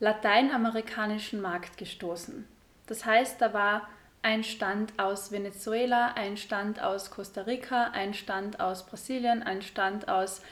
lateinamerikanischen 0.00 1.40
Markt 1.40 1.78
gestoßen. 1.78 2.46
Das 2.86 3.04
heißt, 3.04 3.40
da 3.40 3.54
war 3.54 3.88
ein 4.22 4.42
Stand 4.42 4.98
aus 4.98 5.30
Venezuela, 5.30 6.12
ein 6.14 6.36
Stand 6.36 6.82
aus 6.82 7.12
Costa 7.12 7.42
Rica, 7.42 7.90
ein 7.92 8.12
Stand 8.12 8.58
aus 8.58 8.84
Brasilien, 8.84 9.42
ein 9.42 9.62
Stand 9.62 10.08
aus 10.08 10.42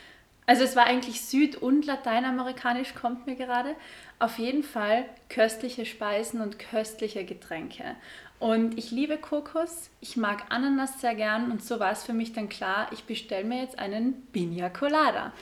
also 0.47 0.65
es 0.65 0.77
war 0.77 0.87
eigentlich 0.87 1.23
süd- 1.23 1.57
und 1.57 1.87
lateinamerikanisch, 1.87 2.95
kommt 2.95 3.27
mir 3.27 3.37
gerade. 3.37 3.75
Auf 4.19 4.39
jeden 4.39 4.63
Fall 4.63 5.07
köstliche 5.29 5.87
Speisen 5.87 6.41
und 6.41 6.59
köstliche 6.59 7.25
Getränke. 7.25 7.97
Und 8.39 8.77
ich 8.77 8.91
liebe 8.91 9.17
Kokos, 9.17 9.91
ich 10.01 10.17
mag 10.17 10.45
Ananas 10.51 11.01
sehr 11.01 11.15
gern 11.15 11.51
und 11.51 11.65
so 11.65 11.81
war 11.81 11.93
es 11.93 12.05
für 12.05 12.13
mich 12.13 12.33
dann 12.33 12.49
klar, 12.49 12.89
ich 12.93 13.05
bestelle 13.05 13.45
mir 13.45 13.63
jetzt 13.63 13.79
einen 13.79 14.27
Pina 14.33 14.69
Colada. 14.69 15.33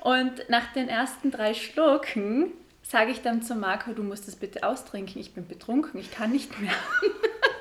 Und 0.00 0.48
nach 0.48 0.72
den 0.72 0.88
ersten 0.88 1.30
drei 1.30 1.54
Schlucken 1.54 2.52
sage 2.82 3.12
ich 3.12 3.22
dann 3.22 3.42
zu 3.42 3.54
Marco, 3.54 3.92
du 3.92 4.02
musst 4.02 4.28
es 4.28 4.36
bitte 4.36 4.64
austrinken, 4.64 5.20
ich 5.20 5.32
bin 5.32 5.46
betrunken, 5.46 5.98
ich 5.98 6.10
kann 6.10 6.32
nicht 6.32 6.60
mehr. 6.60 6.74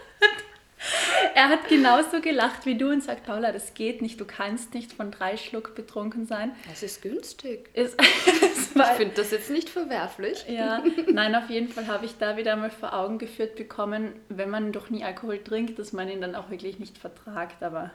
er 1.36 1.50
hat 1.50 1.68
genauso 1.68 2.22
gelacht 2.22 2.66
wie 2.66 2.78
du 2.78 2.90
und 2.90 3.04
sagt, 3.04 3.26
Paula, 3.26 3.52
das 3.52 3.74
geht 3.74 4.02
nicht, 4.02 4.20
du 4.20 4.26
kannst 4.26 4.74
nicht 4.74 4.94
von 4.94 5.12
drei 5.12 5.38
Schluck 5.38 5.76
betrunken 5.76 6.26
sein. 6.26 6.54
Das 6.70 6.84
ist 6.84 7.02
günstig. 7.02 7.70
Ist, 7.74 8.00
ich 8.02 8.82
finde 8.98 9.16
das 9.16 9.32
jetzt 9.32 9.50
nicht 9.50 9.70
verwerflich. 9.70 10.46
Ja, 10.48 10.84
nein, 11.12 11.36
auf 11.36 11.50
jeden 11.50 11.70
Fall 11.70 11.88
habe 11.88 12.06
ich 12.06 12.18
da 12.18 12.38
wieder 12.38 12.56
mal 12.56 12.72
vor 12.72 12.94
Augen 12.94 13.18
geführt 13.18 13.56
bekommen, 13.56 14.14
wenn 14.30 14.50
man 14.50 14.72
doch 14.72 14.90
nie 14.90 15.04
Alkohol 15.04 15.44
trinkt, 15.44 15.80
dass 15.80 15.94
man 15.94 16.10
ihn 16.10 16.22
dann 16.22 16.36
auch 16.36 16.50
wirklich 16.50 16.80
nicht 16.80 16.98
vertragt. 16.98 17.64
Aber 17.64 17.92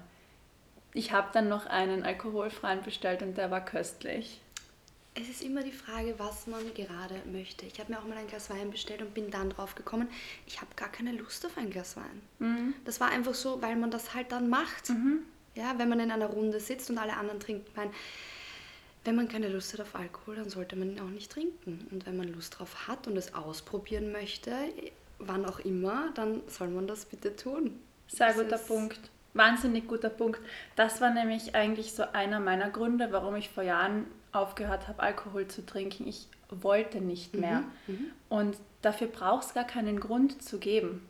ich 0.93 1.12
habe 1.12 1.28
dann 1.33 1.49
noch 1.49 1.66
einen 1.66 2.05
alkoholfreien 2.05 2.83
bestellt 2.83 3.23
und 3.23 3.37
der 3.37 3.50
war 3.50 3.64
köstlich. 3.64 4.40
Es 5.20 5.28
ist 5.28 5.42
immer 5.42 5.62
die 5.62 5.73
Frage, 5.73 6.14
was 6.18 6.46
man 6.46 6.62
gerade 6.75 7.14
möchte. 7.32 7.64
Ich 7.66 7.80
habe 7.80 7.92
mir 7.92 7.99
auch 7.99 8.06
mal 8.06 8.18
ein 8.18 8.26
Glas 8.26 8.50
Wein 8.50 8.70
bestellt 8.70 9.00
und 9.00 9.14
bin 9.14 9.30
dann 9.30 9.50
drauf 9.50 9.75
gekommen, 9.75 10.08
ich 10.46 10.61
habe 10.61 10.70
gar 10.76 10.90
keine 10.90 11.12
Lust 11.12 11.46
auf 11.46 11.56
ein 11.56 11.70
Glas 11.70 11.96
Wein. 11.96 12.23
Mhm. 12.38 12.75
Das 12.85 13.00
war 13.00 13.08
einfach 13.11 13.35
so, 13.35 13.62
weil 13.62 13.76
man 13.76 13.90
das 13.90 14.14
halt 14.14 14.32
dann 14.32 14.49
macht. 14.49 14.90
Mhm. 14.90 15.20
Ja, 15.54 15.78
wenn 15.78 15.88
man 15.88 16.00
in 16.00 16.11
einer 16.11 16.26
Runde 16.26 16.61
sitzt 16.61 16.90
und 16.90 16.99
alle 16.99 17.16
anderen 17.16 17.40
trinken 17.40 17.75
Wein. 17.76 17.90
Wenn 19.04 19.16
man 19.16 19.28
keine 19.28 19.49
Lust 19.49 19.73
hat 19.73 19.80
auf 19.80 19.94
Alkohol, 19.94 20.37
dann 20.37 20.50
sollte 20.50 20.76
man 20.76 20.90
ihn 20.90 21.00
auch 21.00 21.08
nicht 21.08 21.32
trinken. 21.32 21.87
Und 21.90 22.06
wenn 22.06 22.16
man 22.16 22.32
Lust 22.32 22.58
drauf 22.58 22.88
hat 22.88 23.06
und 23.06 23.16
es 23.16 23.35
ausprobieren 23.35 24.12
möchte, 24.12 24.52
wann 25.18 25.46
auch 25.46 25.61
immer, 25.61 26.11
dann 26.14 26.42
soll 26.49 26.68
man 26.68 26.87
das 26.87 27.06
bitte 27.06 27.35
tun. 27.37 27.80
Sehr 28.08 28.35
guter 28.35 28.58
Punkt. 28.58 29.11
Wahnsinnig 29.32 29.87
guter 29.87 30.11
Punkt. 30.11 30.40
Das 30.75 31.00
war 31.00 31.11
nämlich 31.11 31.54
eigentlich 31.54 31.92
so 31.92 32.02
einer 32.12 32.40
meiner 32.40 32.70
Gründe, 32.70 33.08
warum 33.12 33.37
ich 33.37 33.49
vor 33.49 33.62
Jahren 33.62 34.06
aufgehört 34.33 34.88
habe, 34.88 35.02
Alkohol 35.02 35.49
zu 35.49 35.64
trinken. 35.64 36.06
Ich 36.06 36.28
wollte 36.50 37.00
nicht 37.00 37.35
mhm, 37.35 37.40
mehr. 37.40 37.64
Mhm, 37.87 38.11
und 38.28 38.56
dafür 38.83 39.09
braucht 39.09 39.45
es 39.45 39.54
gar 39.54 39.66
keinen 39.66 40.00
Grund 40.00 40.42
zu 40.42 40.59
geben. 40.59 41.06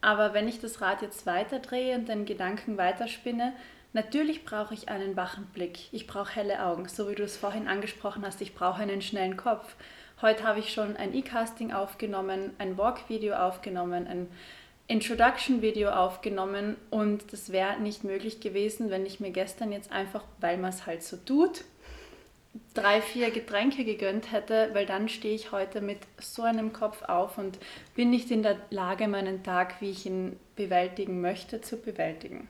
Aber 0.00 0.34
wenn 0.34 0.46
ich 0.46 0.60
das 0.60 0.80
Rad 0.80 1.02
jetzt 1.02 1.26
weiterdrehe 1.26 1.96
und 1.96 2.08
den 2.08 2.26
Gedanken 2.26 2.76
weiterspinne, 2.76 3.52
natürlich 3.92 4.44
brauche 4.44 4.74
ich 4.74 4.88
einen 4.88 5.16
wachen 5.16 5.46
Blick. 5.46 5.92
Ich 5.92 6.06
brauche 6.06 6.34
helle 6.34 6.64
Augen, 6.64 6.88
so 6.88 7.08
wie 7.08 7.14
du 7.14 7.24
es 7.24 7.36
vorhin 7.36 7.66
angesprochen 7.66 8.24
hast. 8.24 8.40
Ich 8.40 8.54
brauche 8.54 8.82
einen 8.82 9.02
schnellen 9.02 9.36
Kopf. 9.36 9.74
Heute 10.22 10.44
habe 10.44 10.60
ich 10.60 10.72
schon 10.72 10.96
ein 10.96 11.14
E-Casting 11.14 11.72
aufgenommen, 11.72 12.52
ein 12.58 12.78
Walk-Video 12.78 13.34
aufgenommen, 13.34 14.06
ein 14.06 14.28
Introduction-Video 14.88 15.90
aufgenommen 15.90 16.76
und 16.90 17.32
das 17.32 17.50
wäre 17.50 17.80
nicht 17.80 18.04
möglich 18.04 18.40
gewesen, 18.40 18.88
wenn 18.88 19.04
ich 19.04 19.18
mir 19.18 19.30
gestern 19.30 19.72
jetzt 19.72 19.90
einfach, 19.90 20.22
weil 20.40 20.58
man 20.58 20.70
es 20.70 20.86
halt 20.86 21.02
so 21.02 21.16
tut, 21.16 21.64
drei, 22.74 23.00
vier 23.00 23.30
Getränke 23.30 23.84
gegönnt 23.84 24.32
hätte, 24.32 24.70
weil 24.72 24.86
dann 24.86 25.08
stehe 25.08 25.34
ich 25.34 25.52
heute 25.52 25.80
mit 25.80 25.98
so 26.20 26.42
einem 26.42 26.72
Kopf 26.72 27.02
auf 27.02 27.38
und 27.38 27.58
bin 27.94 28.10
nicht 28.10 28.30
in 28.30 28.42
der 28.42 28.58
Lage, 28.70 29.08
meinen 29.08 29.42
Tag, 29.42 29.80
wie 29.80 29.90
ich 29.90 30.06
ihn 30.06 30.38
bewältigen 30.56 31.20
möchte, 31.20 31.60
zu 31.60 31.76
bewältigen. 31.76 32.48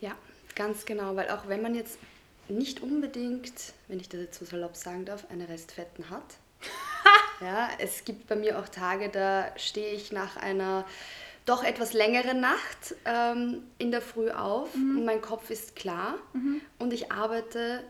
Ja, 0.00 0.12
ganz 0.54 0.86
genau, 0.86 1.16
weil 1.16 1.30
auch 1.30 1.48
wenn 1.48 1.62
man 1.62 1.74
jetzt 1.74 1.98
nicht 2.48 2.82
unbedingt, 2.82 3.52
wenn 3.88 4.00
ich 4.00 4.08
das 4.08 4.20
jetzt 4.20 4.38
so 4.38 4.44
salopp 4.44 4.76
sagen 4.76 5.04
darf, 5.04 5.26
eine 5.30 5.48
Restfetten 5.48 6.10
hat. 6.10 6.36
ja, 7.40 7.68
es 7.78 8.04
gibt 8.04 8.26
bei 8.26 8.36
mir 8.36 8.58
auch 8.58 8.68
Tage, 8.68 9.08
da 9.08 9.52
stehe 9.56 9.94
ich 9.94 10.12
nach 10.12 10.36
einer 10.36 10.84
doch 11.46 11.64
etwas 11.64 11.92
längeren 11.92 12.40
Nacht 12.40 12.94
ähm, 13.04 13.62
in 13.78 13.90
der 13.90 14.02
Früh 14.02 14.30
auf 14.30 14.74
mhm. 14.74 14.98
und 14.98 15.04
mein 15.04 15.20
Kopf 15.20 15.50
ist 15.50 15.74
klar 15.74 16.16
mhm. 16.32 16.60
und 16.78 16.92
ich 16.92 17.10
arbeite 17.10 17.82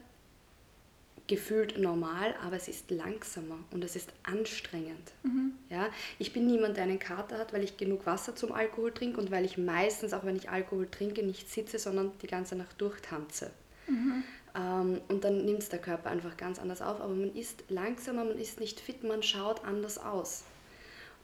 gefühlt 1.30 1.78
normal, 1.78 2.34
aber 2.44 2.56
es 2.56 2.66
ist 2.66 2.90
langsamer 2.90 3.60
und 3.70 3.84
es 3.84 3.94
ist 3.94 4.10
anstrengend. 4.24 5.12
Mhm. 5.22 5.52
Ja? 5.70 5.88
Ich 6.18 6.32
bin 6.32 6.44
niemand, 6.44 6.76
der 6.76 6.84
einen 6.84 6.98
Kater 6.98 7.38
hat, 7.38 7.52
weil 7.52 7.62
ich 7.62 7.76
genug 7.76 8.04
Wasser 8.04 8.34
zum 8.34 8.50
Alkohol 8.50 8.92
trinke 8.92 9.20
und 9.20 9.30
weil 9.30 9.44
ich 9.44 9.56
meistens, 9.56 10.12
auch 10.12 10.24
wenn 10.24 10.34
ich 10.34 10.50
Alkohol 10.50 10.88
trinke, 10.90 11.22
nicht 11.22 11.48
sitze, 11.48 11.78
sondern 11.78 12.10
die 12.20 12.26
ganze 12.26 12.56
Nacht 12.56 12.80
durchtanze. 12.80 13.52
Mhm. 13.86 14.24
Ähm, 14.56 15.00
und 15.06 15.22
dann 15.22 15.44
nimmt 15.44 15.60
es 15.60 15.68
der 15.68 15.78
Körper 15.78 16.10
einfach 16.10 16.36
ganz 16.36 16.58
anders 16.58 16.82
auf, 16.82 17.00
aber 17.00 17.14
man 17.14 17.32
ist 17.36 17.62
langsamer, 17.68 18.24
man 18.24 18.38
ist 18.38 18.58
nicht 18.58 18.80
fit, 18.80 19.04
man 19.04 19.22
schaut 19.22 19.64
anders 19.64 19.98
aus. 19.98 20.42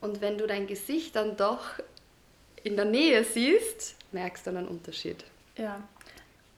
Und 0.01 0.21
wenn 0.21 0.39
du 0.39 0.47
dein 0.47 0.69
Gesicht 0.69 1.17
dann 1.17 1.37
doch 1.37 1.65
in 2.63 2.77
der 2.77 2.85
Nähe 2.85 3.25
siehst, 3.25 3.97
merkst 4.13 4.47
du 4.47 4.51
einen 4.51 4.69
Unterschied. 4.69 5.25
Ja, 5.57 5.83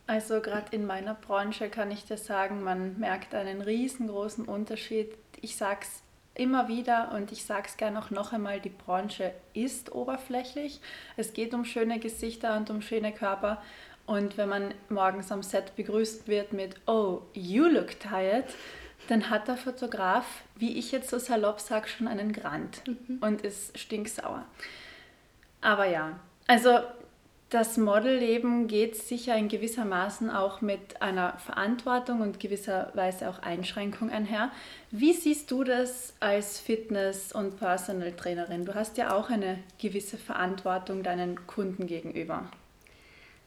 also 0.08 0.40
gerade 0.40 0.74
in 0.74 0.86
meiner 0.86 1.14
Branche 1.14 1.68
kann 1.68 1.90
ich 1.90 2.06
dir 2.06 2.16
sagen, 2.16 2.62
man 2.62 2.98
merkt 2.98 3.34
einen 3.34 3.60
riesengroßen 3.60 4.46
Unterschied. 4.46 5.12
Ich 5.42 5.56
sage 5.56 5.80
es 5.82 6.02
immer 6.34 6.66
wieder 6.66 7.12
und 7.12 7.30
ich 7.30 7.44
sage 7.44 7.64
es 7.66 7.76
gerne 7.76 7.98
auch 7.98 8.10
noch 8.10 8.32
einmal, 8.32 8.58
die 8.58 8.70
Branche 8.70 9.34
ist 9.52 9.92
oberflächlich. 9.92 10.80
Es 11.18 11.34
geht 11.34 11.52
um 11.52 11.66
schöne 11.66 11.98
Gesichter 11.98 12.56
und 12.56 12.70
um 12.70 12.80
schöne 12.80 13.12
Körper. 13.12 13.62
Und 14.06 14.38
wenn 14.38 14.48
man 14.48 14.72
morgens 14.88 15.30
am 15.30 15.42
Set 15.42 15.76
begrüßt 15.76 16.26
wird 16.26 16.54
mit, 16.54 16.76
oh, 16.86 17.20
you 17.34 17.66
look 17.66 18.00
tired, 18.00 18.46
dann 19.08 19.28
hat 19.28 19.46
der 19.46 19.58
Fotograf, 19.58 20.24
wie 20.56 20.78
ich 20.78 20.90
jetzt 20.90 21.10
so 21.10 21.18
salopp 21.18 21.60
sage, 21.60 21.86
schon 21.86 22.08
einen 22.08 22.32
Grant 22.32 22.82
mhm. 22.86 23.18
und 23.20 23.42
ist 23.42 23.78
stinksauer. 23.78 24.46
Aber 25.60 25.84
ja, 25.84 26.18
also 26.46 26.78
das 27.50 27.78
Modelleben 27.78 28.68
geht 28.68 28.94
sicher 28.96 29.34
in 29.36 29.48
gewisser 29.48 29.86
Maßen 29.86 30.28
auch 30.28 30.60
mit 30.60 31.00
einer 31.00 31.38
Verantwortung 31.38 32.20
und 32.20 32.40
gewisserweise 32.40 33.30
auch 33.30 33.38
Einschränkung 33.38 34.10
einher. 34.10 34.52
Wie 34.90 35.14
siehst 35.14 35.50
du 35.50 35.64
das 35.64 36.12
als 36.20 36.60
Fitness- 36.60 37.32
und 37.32 37.58
Personal 37.58 38.12
Trainerin? 38.12 38.66
Du 38.66 38.74
hast 38.74 38.98
ja 38.98 39.16
auch 39.16 39.30
eine 39.30 39.58
gewisse 39.80 40.18
Verantwortung 40.18 41.02
deinen 41.02 41.46
Kunden 41.46 41.86
gegenüber. 41.86 42.50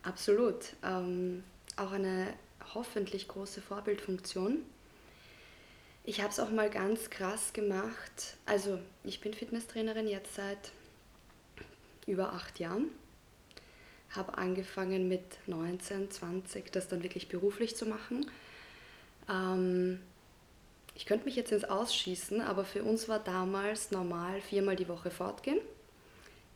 Absolut. 0.01 0.73
Ähm, 0.83 1.43
auch 1.77 1.91
eine 1.91 2.33
hoffentlich 2.73 3.27
große 3.27 3.61
Vorbildfunktion. 3.61 4.63
Ich 6.05 6.21
habe 6.21 6.29
es 6.29 6.39
auch 6.39 6.49
mal 6.49 6.71
ganz 6.71 7.11
krass 7.11 7.53
gemacht. 7.53 8.37
Also 8.47 8.79
ich 9.03 9.21
bin 9.21 9.35
Fitnesstrainerin 9.35 10.07
jetzt 10.07 10.33
seit 10.33 10.71
über 12.07 12.33
acht 12.33 12.59
Jahren 12.59 12.89
habe 14.15 14.37
angefangen 14.37 15.07
mit 15.07 15.23
19, 15.47 16.11
20, 16.11 16.71
das 16.71 16.87
dann 16.87 17.03
wirklich 17.03 17.29
beruflich 17.29 17.75
zu 17.75 17.85
machen. 17.85 18.29
Ähm, 19.29 19.99
ich 20.95 21.05
könnte 21.05 21.25
mich 21.25 21.35
jetzt 21.35 21.51
ins 21.51 21.63
Ausschießen, 21.63 22.41
aber 22.41 22.65
für 22.65 22.83
uns 22.83 23.07
war 23.07 23.19
damals 23.19 23.91
normal 23.91 24.41
viermal 24.41 24.75
die 24.75 24.87
Woche 24.87 25.09
fortgehen. 25.09 25.59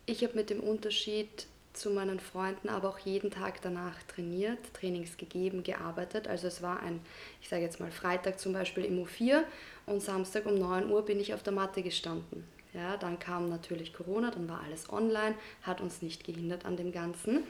Ich 0.04 0.22
habe 0.22 0.34
mit 0.34 0.50
dem 0.50 0.60
Unterschied 0.60 1.46
zu 1.72 1.90
meinen 1.90 2.20
Freunden 2.20 2.68
aber 2.68 2.88
auch 2.88 2.98
jeden 2.98 3.30
Tag 3.30 3.60
danach 3.60 4.02
trainiert, 4.04 4.58
Trainings 4.72 5.16
gegeben, 5.16 5.62
gearbeitet. 5.62 6.26
Also 6.26 6.46
es 6.46 6.62
war 6.62 6.80
ein, 6.80 7.00
ich 7.42 7.48
sage 7.48 7.62
jetzt 7.62 7.80
mal 7.80 7.90
Freitag 7.90 8.40
zum 8.40 8.52
Beispiel 8.52 8.84
im 8.84 9.04
U4 9.04 9.42
und 9.84 10.02
Samstag 10.02 10.46
um 10.46 10.54
9 10.54 10.90
Uhr 10.90 11.04
bin 11.04 11.20
ich 11.20 11.34
auf 11.34 11.42
der 11.42 11.52
Matte 11.52 11.82
gestanden. 11.82 12.44
Ja, 12.76 12.98
dann 12.98 13.18
kam 13.18 13.48
natürlich 13.48 13.94
Corona, 13.94 14.30
dann 14.30 14.50
war 14.50 14.60
alles 14.62 14.92
online, 14.92 15.34
hat 15.62 15.80
uns 15.80 16.02
nicht 16.02 16.24
gehindert 16.24 16.66
an 16.66 16.76
dem 16.76 16.92
Ganzen. 16.92 17.42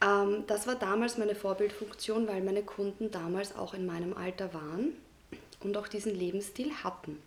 Ähm, 0.00 0.44
das 0.46 0.68
war 0.68 0.76
damals 0.76 1.18
meine 1.18 1.34
Vorbildfunktion, 1.34 2.28
weil 2.28 2.40
meine 2.40 2.62
Kunden 2.62 3.10
damals 3.10 3.56
auch 3.56 3.74
in 3.74 3.84
meinem 3.84 4.16
Alter 4.16 4.54
waren 4.54 4.92
und 5.58 5.76
auch 5.76 5.88
diesen 5.88 6.14
Lebensstil 6.14 6.72
hatten. 6.84 7.18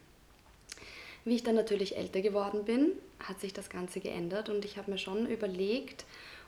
Wie 1.26 1.36
ich 1.36 1.44
dann 1.44 1.56
natürlich 1.56 1.98
älter 1.98 2.22
geworden 2.22 2.64
bin, 2.64 2.94
hat 3.20 3.42
sich 3.42 3.52
das 3.52 3.70
Ganze 3.70 4.00
geändert 4.00 4.48
und 4.48 4.64
ich 4.64 4.78
habe 4.78 4.92
mir 4.92 4.98
schon 4.98 5.28
überlegt, 5.28 6.06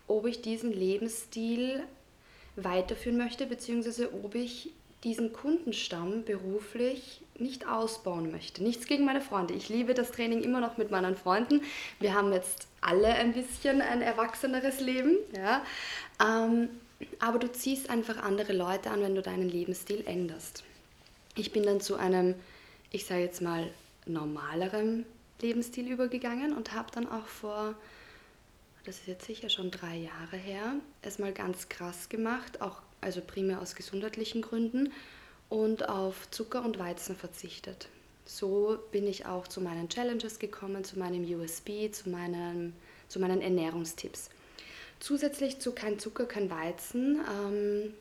ob 0.07 0.25
ich 0.25 0.41
diesen 0.41 0.71
Lebensstil 0.71 1.83
weiterführen 2.55 3.17
möchte, 3.17 3.47
beziehungsweise 3.47 4.13
ob 4.13 4.33
ich 4.35 4.71
diesen 5.03 5.33
Kundenstamm 5.33 6.23
beruflich 6.23 7.21
nicht 7.37 7.67
ausbauen 7.67 8.31
möchte. 8.31 8.63
Nichts 8.63 8.87
gegen 8.87 9.05
meine 9.05 9.21
Freunde. 9.21 9.53
Ich 9.53 9.69
liebe 9.69 9.93
das 9.93 10.11
Training 10.11 10.41
immer 10.41 10.61
noch 10.61 10.77
mit 10.77 10.89
meinen 10.89 11.15
Freunden. 11.15 11.61
Wir 11.99 12.13
haben 12.13 12.31
jetzt 12.31 12.67
alle 12.81 13.07
ein 13.07 13.33
bisschen 13.33 13.81
ein 13.81 14.01
erwachseneres 14.01 14.79
Leben. 14.79 15.17
Ja? 15.35 15.63
Ähm, 16.21 16.69
aber 17.19 17.39
du 17.39 17.51
ziehst 17.51 17.89
einfach 17.89 18.23
andere 18.23 18.53
Leute 18.53 18.89
an, 18.89 19.01
wenn 19.01 19.15
du 19.15 19.21
deinen 19.21 19.49
Lebensstil 19.49 20.03
änderst. 20.07 20.63
Ich 21.35 21.51
bin 21.51 21.63
dann 21.63 21.81
zu 21.81 21.95
einem, 21.95 22.35
ich 22.91 23.05
sage 23.05 23.21
jetzt 23.21 23.41
mal, 23.41 23.69
normaleren 24.05 25.05
Lebensstil 25.41 25.91
übergegangen 25.91 26.55
und 26.55 26.73
habe 26.73 26.91
dann 26.93 27.09
auch 27.09 27.27
vor, 27.27 27.75
das 28.85 28.99
ist 28.99 29.07
jetzt 29.07 29.25
sicher 29.25 29.49
schon 29.49 29.71
drei 29.71 29.97
Jahre 29.97 30.37
her, 30.37 30.75
es 31.01 31.19
mal 31.19 31.33
ganz 31.33 31.67
krass 31.67 32.07
gemacht, 32.07 32.61
auch 32.61 32.81
also 33.01 33.21
primär 33.21 33.61
aus 33.61 33.75
gesundheitlichen 33.75 34.41
Gründen 34.41 34.91
und 35.49 35.87
auf 35.87 36.29
Zucker 36.31 36.63
und 36.63 36.79
Weizen 36.79 37.15
verzichtet. 37.15 37.87
So 38.25 38.79
bin 38.91 39.07
ich 39.07 39.25
auch 39.25 39.47
zu 39.47 39.61
meinen 39.61 39.87
Challenges 39.87 40.39
gekommen, 40.39 40.83
zu 40.83 40.97
meinem 40.97 41.23
USB, 41.23 41.91
zu 41.91 42.09
meinen, 42.09 42.73
zu 43.07 43.19
meinen 43.19 43.41
Ernährungstipps. 43.41 44.29
Zusätzlich 44.99 45.59
zu 45.59 45.73
kein 45.73 45.99
Zucker, 45.99 46.25
kein 46.25 46.49
Weizen 46.49 47.19
ähm, 47.29 47.93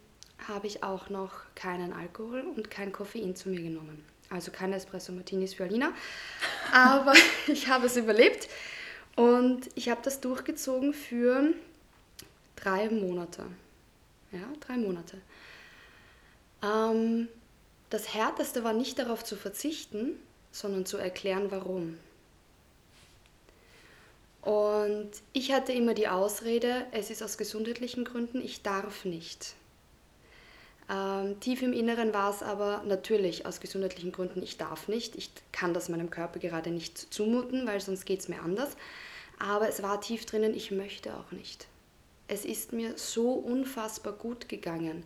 habe 0.49 0.67
ich 0.67 0.83
auch 0.83 1.11
noch 1.11 1.33
keinen 1.55 1.93
Alkohol 1.93 2.41
und 2.41 2.71
kein 2.71 2.93
Koffein 2.93 3.37
zu 3.37 3.51
mir 3.51 3.61
genommen. 3.61 4.05
Also 4.31 4.51
keine 4.51 4.77
Espresso 4.77 5.13
Martinis 5.13 5.55
für 5.55 5.65
Alina. 5.65 5.93
Aber 6.73 7.13
ich 7.47 7.69
habe 7.69 7.87
es 7.87 7.97
überlebt 7.97 8.49
und 9.17 9.69
ich 9.75 9.91
habe 9.91 10.01
das 10.03 10.21
durchgezogen 10.21 10.95
für 10.95 11.53
drei 12.57 12.89
Monate. 12.89 13.45
Ja, 14.35 14.49
drei 14.61 14.77
Monate. 14.77 15.19
Ähm, 16.63 17.29
das 17.91 18.13
Härteste 18.13 18.65
war 18.65 18.73
nicht 18.73 18.99
darauf 18.99 19.23
zu 19.23 19.37
verzichten, 19.37 20.19
sondern 20.51 20.87
zu 20.87 20.97
erklären, 20.97 21.51
warum. 21.51 21.99
Und 24.43 25.11
ich 25.33 25.53
hatte 25.53 25.73
immer 25.73 25.95
die 25.95 26.09
Ausrede, 26.09 26.85
es 26.91 27.11
ist 27.11 27.23
aus 27.23 27.39
gesundheitlichen 27.39 28.05
Gründen, 28.05 28.43
ich 28.45 28.63
darf 28.63 29.05
nicht. 29.05 29.55
Ähm, 30.91 31.39
tief 31.41 31.63
im 31.63 31.73
Inneren 31.73 32.13
war 32.13 32.31
es 32.31 32.43
aber 32.43 32.83
natürlich 32.85 33.47
aus 33.47 33.61
gesundheitlichen 33.61 34.13
Gründen, 34.13 34.43
ich 34.43 34.59
darf 34.59 34.89
nicht, 34.89 35.17
ich 35.17 35.31
kann 35.53 35.73
das 35.73 35.89
meinem 35.89 36.11
Körper 36.11 36.41
gerade 36.41 36.71
nicht 36.71 36.99
zumuten, 36.99 37.67
weil 37.67 37.81
sonst 37.81 38.05
geht 38.05 38.21
es 38.21 38.29
mir 38.29 38.43
anders. 38.43 38.77
Aber 39.39 39.69
es 39.69 39.83
war 39.83 40.01
tief 40.01 40.27
drinnen, 40.27 40.55
ich 40.55 40.73
möchte 40.73 41.15
auch 41.17 41.31
nicht. 41.31 41.69
Es 42.27 42.45
ist 42.45 42.73
mir 42.73 42.97
so 42.97 43.33
unfassbar 43.33 44.15
gut 44.15 44.49
gegangen. 44.49 45.05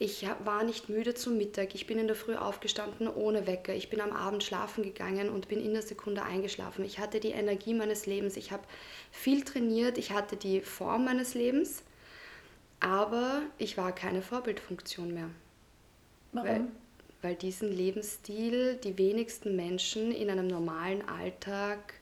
Ich 0.00 0.24
war 0.44 0.62
nicht 0.62 0.88
müde 0.88 1.14
zum 1.14 1.36
Mittag. 1.36 1.74
Ich 1.74 1.88
bin 1.88 1.98
in 1.98 2.06
der 2.06 2.14
Früh 2.14 2.36
aufgestanden 2.36 3.08
ohne 3.08 3.48
Wecker. 3.48 3.74
Ich 3.74 3.90
bin 3.90 4.00
am 4.00 4.12
Abend 4.12 4.44
schlafen 4.44 4.84
gegangen 4.84 5.28
und 5.28 5.48
bin 5.48 5.60
in 5.60 5.72
der 5.72 5.82
Sekunde 5.82 6.22
eingeschlafen. 6.22 6.84
Ich 6.84 7.00
hatte 7.00 7.18
die 7.18 7.32
Energie 7.32 7.74
meines 7.74 8.06
Lebens. 8.06 8.36
Ich 8.36 8.52
habe 8.52 8.62
viel 9.10 9.42
trainiert. 9.42 9.98
Ich 9.98 10.12
hatte 10.12 10.36
die 10.36 10.60
Form 10.60 11.04
meines 11.04 11.34
Lebens. 11.34 11.82
Aber 12.78 13.42
ich 13.58 13.76
war 13.76 13.92
keine 13.92 14.22
Vorbildfunktion 14.22 15.12
mehr. 15.12 15.30
Warum? 16.30 16.48
Weil, 16.48 16.68
weil 17.22 17.34
diesen 17.34 17.72
Lebensstil 17.72 18.76
die 18.76 18.96
wenigsten 18.98 19.56
Menschen 19.56 20.12
in 20.12 20.30
einem 20.30 20.46
normalen 20.46 21.08
Alltag 21.08 21.94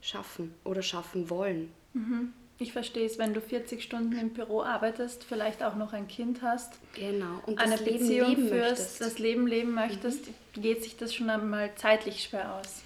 schaffen 0.00 0.54
oder 0.62 0.82
schaffen 0.82 1.30
wollen. 1.30 1.72
Mhm. 1.94 2.32
Ich 2.62 2.74
verstehe 2.74 3.06
es, 3.06 3.18
wenn 3.18 3.32
du 3.32 3.40
40 3.40 3.82
Stunden 3.82 4.18
im 4.18 4.34
Büro 4.34 4.62
arbeitest, 4.62 5.24
vielleicht 5.24 5.62
auch 5.62 5.76
noch 5.76 5.94
ein 5.94 6.08
Kind 6.08 6.42
hast, 6.42 6.74
genau. 6.94 7.40
und 7.46 7.58
eine 7.58 7.76
Leben 7.76 8.00
Beziehung 8.00 8.36
führst, 8.36 8.50
möchtest. 8.50 9.00
das 9.00 9.18
Leben 9.18 9.46
leben 9.46 9.72
möchtest, 9.72 10.26
mhm. 10.26 10.60
geht 10.60 10.82
sich 10.82 10.98
das 10.98 11.14
schon 11.14 11.30
einmal 11.30 11.70
zeitlich 11.76 12.22
schwer 12.22 12.56
aus. 12.56 12.82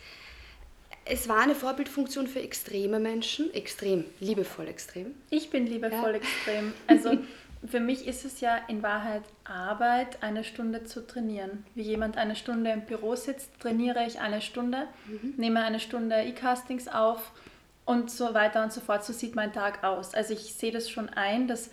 Es 1.04 1.28
war 1.28 1.40
eine 1.40 1.56
Vorbildfunktion 1.56 2.28
für 2.28 2.40
extreme 2.40 3.00
Menschen, 3.00 3.52
extrem, 3.52 4.04
liebevoll 4.20 4.68
extrem. 4.68 5.06
Ich 5.28 5.50
bin 5.50 5.66
liebevoll 5.66 6.10
ja. 6.10 6.16
extrem. 6.18 6.72
Also 6.86 7.18
für 7.68 7.80
mich 7.80 8.06
ist 8.06 8.24
es 8.24 8.40
ja 8.40 8.56
in 8.68 8.80
Wahrheit 8.84 9.24
Arbeit, 9.42 10.22
eine 10.22 10.44
Stunde 10.44 10.84
zu 10.84 11.04
trainieren. 11.04 11.66
Wie 11.74 11.82
jemand 11.82 12.16
eine 12.16 12.36
Stunde 12.36 12.70
im 12.70 12.82
Büro 12.82 13.16
sitzt, 13.16 13.50
trainiere 13.58 14.06
ich 14.06 14.20
eine 14.20 14.40
Stunde, 14.40 14.86
mhm. 15.08 15.34
nehme 15.36 15.64
eine 15.64 15.80
Stunde 15.80 16.22
E-Castings 16.22 16.86
auf 16.86 17.32
und 17.84 18.10
so 18.10 18.34
weiter 18.34 18.62
und 18.62 18.72
so 18.72 18.80
fort. 18.80 19.04
So 19.04 19.12
sieht 19.12 19.34
mein 19.34 19.52
Tag 19.52 19.84
aus. 19.84 20.14
Also 20.14 20.32
ich 20.34 20.54
sehe 20.54 20.72
das 20.72 20.90
schon 20.90 21.08
ein, 21.10 21.48
dass 21.48 21.70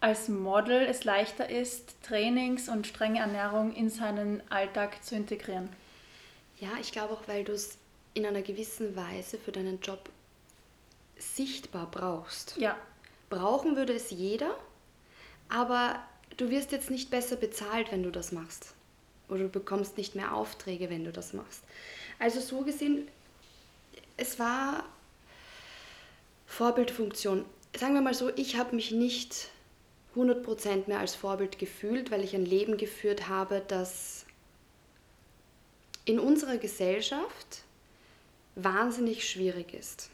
als 0.00 0.28
Model 0.28 0.82
es 0.82 1.04
leichter 1.04 1.50
ist, 1.50 1.96
Trainings 2.02 2.68
und 2.68 2.86
strenge 2.86 3.20
Ernährung 3.20 3.74
in 3.74 3.90
seinen 3.90 4.42
Alltag 4.50 5.02
zu 5.04 5.16
integrieren. 5.16 5.68
Ja, 6.60 6.70
ich 6.80 6.92
glaube 6.92 7.14
auch, 7.14 7.26
weil 7.26 7.44
du 7.44 7.52
es 7.52 7.78
in 8.14 8.26
einer 8.26 8.42
gewissen 8.42 8.96
Weise 8.96 9.38
für 9.38 9.52
deinen 9.52 9.80
Job 9.80 10.08
sichtbar 11.16 11.88
brauchst. 11.90 12.56
Ja. 12.56 12.76
Brauchen 13.28 13.76
würde 13.76 13.92
es 13.92 14.10
jeder, 14.10 14.56
aber 15.48 16.00
du 16.36 16.48
wirst 16.50 16.72
jetzt 16.72 16.90
nicht 16.90 17.10
besser 17.10 17.36
bezahlt, 17.36 17.92
wenn 17.92 18.02
du 18.02 18.10
das 18.10 18.32
machst. 18.32 18.74
Oder 19.28 19.40
du 19.40 19.48
bekommst 19.48 19.98
nicht 19.98 20.14
mehr 20.14 20.34
Aufträge, 20.34 20.88
wenn 20.88 21.04
du 21.04 21.12
das 21.12 21.32
machst. 21.32 21.62
Also 22.18 22.40
so 22.40 22.62
gesehen, 22.62 23.06
es 24.16 24.38
war 24.38 24.84
Vorbildfunktion. 26.48 27.44
Sagen 27.76 27.94
wir 27.94 28.00
mal 28.00 28.14
so, 28.14 28.30
ich 28.34 28.56
habe 28.56 28.74
mich 28.74 28.90
nicht 28.90 29.50
100% 30.16 30.88
mehr 30.88 30.98
als 30.98 31.14
Vorbild 31.14 31.58
gefühlt, 31.58 32.10
weil 32.10 32.24
ich 32.24 32.34
ein 32.34 32.44
Leben 32.44 32.76
geführt 32.76 33.28
habe, 33.28 33.62
das 33.68 34.26
in 36.04 36.18
unserer 36.18 36.56
Gesellschaft 36.56 37.62
wahnsinnig 38.56 39.28
schwierig 39.28 39.74
ist. 39.74 40.10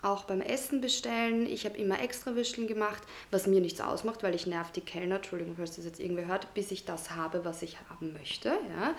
Auch 0.00 0.24
beim 0.24 0.40
Essen 0.40 0.80
bestellen, 0.80 1.46
ich 1.46 1.64
habe 1.64 1.76
immer 1.76 2.00
extra 2.00 2.34
Wischeln 2.36 2.66
gemacht, 2.66 3.02
was 3.30 3.46
mir 3.46 3.60
nichts 3.60 3.80
ausmacht, 3.80 4.22
weil 4.22 4.34
ich 4.34 4.46
nerv 4.46 4.72
die 4.72 4.80
Kellner, 4.80 5.16
Entschuldigung, 5.16 5.56
falls 5.56 5.76
das 5.76 5.84
jetzt 5.84 6.00
irgendwer 6.00 6.26
hört, 6.26 6.54
bis 6.54 6.70
ich 6.70 6.84
das 6.84 7.10
habe, 7.10 7.44
was 7.44 7.62
ich 7.62 7.76
haben 7.90 8.12
möchte. 8.12 8.48
Ja. 8.48 8.94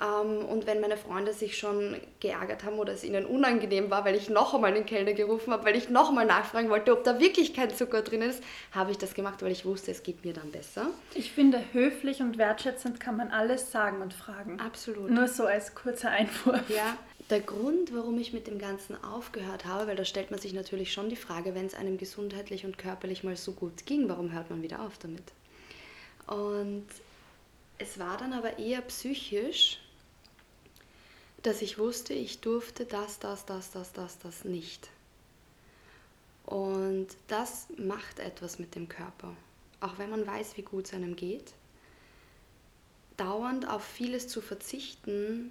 Ähm, 0.00 0.44
und 0.44 0.66
wenn 0.66 0.80
meine 0.80 0.96
Freunde 0.96 1.32
sich 1.32 1.58
schon 1.58 1.96
geärgert 2.20 2.64
haben 2.64 2.78
oder 2.78 2.92
es 2.92 3.04
ihnen 3.04 3.26
unangenehm 3.26 3.90
war, 3.90 4.04
weil 4.04 4.14
ich 4.14 4.28
noch 4.28 4.54
einmal 4.54 4.72
den 4.72 4.86
Kellner 4.86 5.12
gerufen 5.12 5.52
habe, 5.52 5.64
weil 5.64 5.76
ich 5.76 5.88
noch 5.88 6.10
einmal 6.10 6.26
nachfragen 6.26 6.70
wollte, 6.70 6.92
ob 6.92 7.04
da 7.04 7.18
wirklich 7.18 7.54
kein 7.54 7.74
Zucker 7.74 8.02
drin 8.02 8.22
ist, 8.22 8.42
habe 8.72 8.90
ich 8.90 8.98
das 8.98 9.14
gemacht, 9.14 9.42
weil 9.42 9.50
ich 9.50 9.64
wusste, 9.64 9.90
es 9.90 10.02
geht 10.02 10.24
mir 10.24 10.32
dann 10.32 10.50
besser. 10.52 10.88
Ich 11.14 11.32
finde, 11.32 11.60
höflich 11.72 12.20
und 12.20 12.38
wertschätzend 12.38 13.00
kann 13.00 13.16
man 13.16 13.30
alles 13.30 13.72
sagen 13.72 14.00
und 14.00 14.14
fragen. 14.14 14.60
Absolut. 14.60 15.10
Nur 15.10 15.28
so 15.28 15.46
als 15.46 15.74
kurzer 15.74 16.10
Einwurf. 16.10 16.68
Ja, 16.68 16.96
der 17.30 17.40
Grund, 17.40 17.92
warum 17.92 18.18
ich 18.18 18.32
mit 18.32 18.46
dem 18.46 18.58
Ganzen 18.58 19.02
aufgehört 19.02 19.66
habe, 19.66 19.86
weil 19.86 19.96
da 19.96 20.04
stellt 20.04 20.30
man 20.30 20.40
sich 20.40 20.54
natürlich 20.54 20.92
schon 20.92 21.08
die 21.08 21.16
Frage, 21.16 21.54
wenn 21.54 21.66
es 21.66 21.74
einem 21.74 21.98
gesundheitlich 21.98 22.64
und 22.64 22.78
körperlich 22.78 23.24
mal 23.24 23.36
so 23.36 23.52
gut 23.52 23.84
ging, 23.84 24.08
warum 24.08 24.32
hört 24.32 24.48
man 24.48 24.62
wieder 24.62 24.80
auf 24.80 24.96
damit? 24.98 25.24
Und 26.26 26.86
es 27.78 27.98
war 27.98 28.16
dann 28.16 28.32
aber 28.32 28.58
eher 28.58 28.80
psychisch, 28.82 29.78
dass 31.48 31.62
ich 31.62 31.78
wusste, 31.78 32.12
ich 32.12 32.40
durfte 32.40 32.84
das, 32.84 33.20
das, 33.20 33.46
das, 33.46 33.70
das, 33.70 33.94
das, 33.94 34.18
das 34.18 34.44
nicht. 34.44 34.90
Und 36.44 37.08
das 37.26 37.68
macht 37.78 38.18
etwas 38.18 38.58
mit 38.58 38.74
dem 38.74 38.86
Körper. 38.86 39.34
Auch 39.80 39.96
wenn 39.96 40.10
man 40.10 40.26
weiß, 40.26 40.58
wie 40.58 40.62
gut 40.62 40.84
es 40.84 40.92
einem 40.92 41.16
geht. 41.16 41.54
Dauernd 43.16 43.66
auf 43.66 43.82
vieles 43.82 44.28
zu 44.28 44.42
verzichten, 44.42 45.50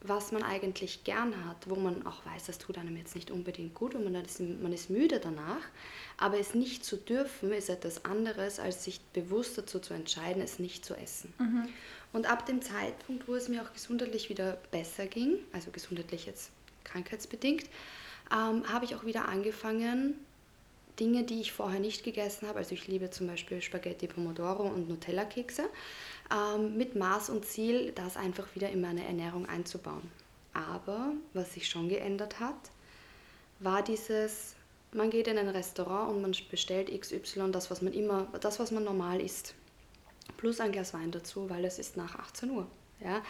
was 0.00 0.32
man 0.32 0.42
eigentlich 0.42 1.04
gern 1.04 1.44
hat, 1.46 1.70
wo 1.70 1.76
man 1.76 2.04
auch 2.04 2.26
weiß, 2.26 2.46
das 2.46 2.58
tut 2.58 2.76
einem 2.76 2.96
jetzt 2.96 3.14
nicht 3.14 3.30
unbedingt 3.30 3.74
gut 3.74 3.94
und 3.94 4.04
man 4.04 4.14
ist, 4.16 4.40
man 4.40 4.72
ist 4.72 4.90
müde 4.90 5.20
danach, 5.20 5.62
aber 6.16 6.38
es 6.38 6.54
nicht 6.54 6.84
zu 6.84 6.96
dürfen, 6.96 7.52
ist 7.52 7.68
etwas 7.68 8.04
anderes, 8.04 8.58
als 8.58 8.84
sich 8.84 9.00
bewusst 9.12 9.58
dazu 9.58 9.78
zu 9.78 9.94
entscheiden, 9.94 10.42
es 10.42 10.58
nicht 10.58 10.84
zu 10.84 10.94
essen. 10.94 11.32
Mhm. 11.38 11.68
Und 12.12 12.30
ab 12.30 12.46
dem 12.46 12.62
Zeitpunkt, 12.62 13.28
wo 13.28 13.34
es 13.34 13.48
mir 13.48 13.62
auch 13.62 13.72
gesundheitlich 13.72 14.28
wieder 14.28 14.58
besser 14.70 15.06
ging, 15.06 15.38
also 15.52 15.70
gesundheitlich 15.70 16.26
jetzt 16.26 16.50
krankheitsbedingt, 16.84 17.64
ähm, 18.32 18.70
habe 18.72 18.84
ich 18.84 18.94
auch 18.94 19.04
wieder 19.04 19.28
angefangen, 19.28 20.14
Dinge, 20.98 21.22
die 21.22 21.40
ich 21.40 21.52
vorher 21.52 21.80
nicht 21.80 22.02
gegessen 22.02 22.48
habe, 22.48 22.58
also 22.58 22.74
ich 22.74 22.88
liebe 22.88 23.10
zum 23.10 23.28
Beispiel 23.28 23.62
Spaghetti 23.62 24.08
Pomodoro 24.08 24.64
und 24.64 24.88
Nutella-Kekse, 24.88 25.68
ähm, 26.34 26.76
mit 26.76 26.96
Maß 26.96 27.30
und 27.30 27.44
Ziel, 27.44 27.92
das 27.92 28.16
einfach 28.16 28.46
wieder 28.54 28.70
in 28.70 28.80
meine 28.80 29.04
Ernährung 29.04 29.46
einzubauen. 29.46 30.10
Aber 30.52 31.12
was 31.34 31.54
sich 31.54 31.68
schon 31.68 31.88
geändert 31.88 32.40
hat, 32.40 32.56
war 33.60 33.82
dieses, 33.82 34.54
man 34.92 35.10
geht 35.10 35.28
in 35.28 35.38
ein 35.38 35.48
Restaurant 35.48 36.10
und 36.10 36.22
man 36.22 36.34
bestellt 36.50 36.88
XY, 37.00 37.52
das, 37.52 37.70
was 37.70 37.82
man 37.82 37.92
immer, 37.92 38.26
das, 38.40 38.58
was 38.58 38.70
man 38.70 38.84
normal 38.84 39.20
isst. 39.20 39.54
Plus 40.36 40.60
ein 40.60 40.72
Glas 40.72 40.94
Wein 40.94 41.10
dazu, 41.10 41.50
weil 41.50 41.64
es 41.64 41.78
ist 41.78 41.96
nach 41.96 42.16
18 42.16 42.50
Uhr. 42.50 42.66
Ja? 43.00 43.22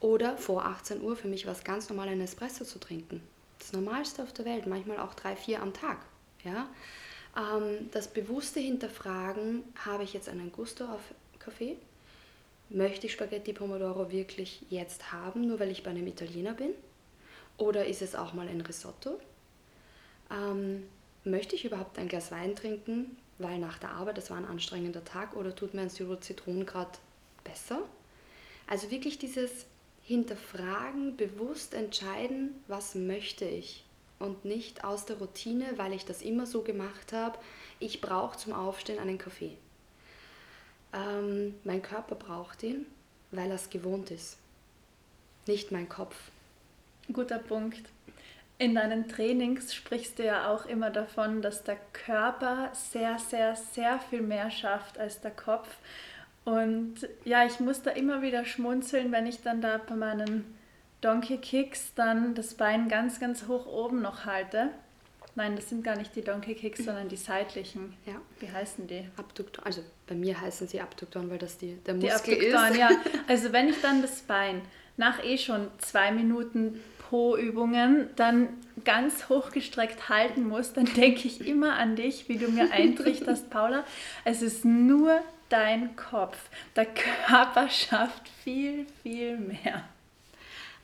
Oder 0.00 0.36
vor 0.36 0.64
18 0.64 1.02
Uhr, 1.02 1.16
für 1.16 1.28
mich 1.28 1.46
war 1.46 1.52
es 1.52 1.64
ganz 1.64 1.88
normal, 1.88 2.08
einen 2.08 2.22
Espresso 2.22 2.64
zu 2.64 2.78
trinken. 2.78 3.22
Das 3.58 3.72
Normalste 3.72 4.22
auf 4.22 4.32
der 4.32 4.46
Welt, 4.46 4.66
manchmal 4.66 4.98
auch 4.98 5.14
drei, 5.14 5.36
vier 5.36 5.62
am 5.62 5.72
Tag. 5.72 5.98
Ja? 6.44 6.68
Ähm, 7.36 7.90
das 7.92 8.08
bewusste 8.08 8.60
Hinterfragen, 8.60 9.62
habe 9.84 10.04
ich 10.04 10.12
jetzt 10.12 10.28
einen 10.28 10.52
Gusto 10.52 10.84
auf 10.84 11.00
Kaffee? 11.38 11.76
Möchte 12.68 13.06
ich 13.06 13.12
Spaghetti 13.12 13.52
Pomodoro 13.52 14.10
wirklich 14.10 14.64
jetzt 14.70 15.12
haben, 15.12 15.46
nur 15.46 15.58
weil 15.60 15.70
ich 15.70 15.82
bei 15.82 15.90
einem 15.90 16.06
Italiener 16.06 16.54
bin? 16.54 16.70
Oder 17.58 17.86
ist 17.86 18.00
es 18.00 18.14
auch 18.14 18.32
mal 18.32 18.48
ein 18.48 18.60
Risotto? 18.60 19.20
Ähm, 20.30 20.88
möchte 21.24 21.56
ich 21.56 21.64
überhaupt 21.64 21.98
ein 21.98 22.08
Glas 22.08 22.30
Wein 22.30 22.56
trinken, 22.56 23.16
weil 23.40 23.58
nach 23.58 23.78
der 23.78 23.90
Arbeit, 23.90 24.18
das 24.18 24.30
war 24.30 24.36
ein 24.36 24.44
anstrengender 24.44 25.04
Tag, 25.04 25.34
oder 25.36 25.54
tut 25.54 25.74
mir 25.74 25.82
ein 25.82 25.90
Siro 25.90 26.16
Zitronengrad 26.16 27.00
besser? 27.44 27.82
Also 28.66 28.90
wirklich 28.90 29.18
dieses 29.18 29.66
Hinterfragen, 30.02 31.16
bewusst 31.16 31.74
entscheiden, 31.74 32.54
was 32.68 32.94
möchte 32.94 33.44
ich? 33.44 33.84
und 34.20 34.44
nicht 34.44 34.84
aus 34.84 35.06
der 35.06 35.18
Routine, 35.18 35.72
weil 35.76 35.92
ich 35.92 36.04
das 36.04 36.22
immer 36.22 36.46
so 36.46 36.62
gemacht 36.62 37.12
habe. 37.12 37.38
Ich 37.80 38.00
brauche 38.00 38.36
zum 38.36 38.52
Aufstehen 38.52 39.00
einen 39.00 39.18
Kaffee. 39.18 39.56
Ähm, 40.92 41.54
mein 41.64 41.82
Körper 41.82 42.14
braucht 42.14 42.62
ihn, 42.62 42.86
weil 43.32 43.48
er 43.48 43.56
es 43.56 43.70
gewohnt 43.70 44.10
ist, 44.10 44.36
nicht 45.46 45.72
mein 45.72 45.88
Kopf. 45.88 46.16
Guter 47.12 47.38
Punkt. 47.38 47.82
In 48.60 48.74
deinen 48.74 49.08
Trainings 49.08 49.74
sprichst 49.74 50.18
du 50.18 50.26
ja 50.26 50.52
auch 50.52 50.66
immer 50.66 50.90
davon, 50.90 51.40
dass 51.40 51.64
der 51.64 51.78
Körper 51.94 52.70
sehr, 52.74 53.18
sehr, 53.18 53.56
sehr 53.56 53.98
viel 54.10 54.20
mehr 54.20 54.50
schafft 54.50 54.98
als 54.98 55.22
der 55.22 55.30
Kopf. 55.30 55.66
Und 56.44 56.96
ja, 57.24 57.46
ich 57.46 57.58
muss 57.58 57.80
da 57.80 57.90
immer 57.90 58.20
wieder 58.20 58.44
schmunzeln, 58.44 59.12
wenn 59.12 59.26
ich 59.26 59.40
dann 59.40 59.62
da 59.62 59.78
bei 59.78 59.96
meinen 59.96 60.44
Donkey 61.00 61.38
Kicks 61.38 61.94
dann 61.94 62.34
das 62.34 62.52
Bein 62.52 62.90
ganz, 62.90 63.18
ganz 63.18 63.48
hoch 63.48 63.64
oben 63.64 64.02
noch 64.02 64.26
halte. 64.26 64.68
Nein, 65.36 65.56
das 65.56 65.70
sind 65.70 65.82
gar 65.82 65.96
nicht 65.96 66.14
die 66.14 66.20
Donkey 66.22 66.54
Kicks, 66.54 66.84
sondern 66.84 67.08
die 67.08 67.16
seitlichen. 67.16 67.94
Ja. 68.04 68.16
Wie 68.40 68.52
heißen 68.52 68.86
die? 68.86 69.08
Abduktoren. 69.16 69.64
Also 69.64 69.82
bei 70.06 70.14
mir 70.14 70.38
heißen 70.38 70.68
sie 70.68 70.82
Abduktoren, 70.82 71.30
weil 71.30 71.38
das 71.38 71.56
die, 71.56 71.76
der 71.86 71.94
Muskel 71.94 72.38
die 72.38 72.54
Abduktoren, 72.54 72.72
ist. 72.72 72.78
ja. 72.78 72.90
Also 73.26 73.54
wenn 73.54 73.70
ich 73.70 73.80
dann 73.80 74.02
das 74.02 74.20
Bein 74.20 74.60
nach 74.98 75.24
eh 75.24 75.38
schon 75.38 75.68
zwei 75.78 76.12
Minuten 76.12 76.78
Po-Übungen 77.10 78.08
dann 78.14 78.48
ganz 78.84 79.28
hochgestreckt 79.28 80.08
halten 80.08 80.46
muss, 80.46 80.74
dann 80.74 80.84
denke 80.84 81.26
ich 81.26 81.44
immer 81.44 81.74
an 81.74 81.96
dich, 81.96 82.28
wie 82.28 82.38
du 82.38 82.48
mir 82.48 82.70
eintrichterst, 82.70 83.50
Paula. 83.50 83.84
Es 84.24 84.42
ist 84.42 84.64
nur 84.64 85.20
dein 85.48 85.96
Kopf. 85.96 86.38
Der 86.76 86.86
Körper 86.86 87.68
schafft 87.68 88.28
viel, 88.44 88.86
viel 89.02 89.36
mehr. 89.38 89.82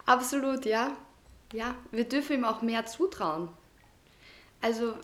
Absolut, 0.05 0.65
ja. 0.65 0.97
Ja, 1.53 1.77
wir 1.93 2.09
dürfen 2.09 2.39
ihm 2.39 2.45
auch 2.45 2.61
mehr 2.61 2.87
zutrauen. 2.87 3.49
Also, 4.61 4.95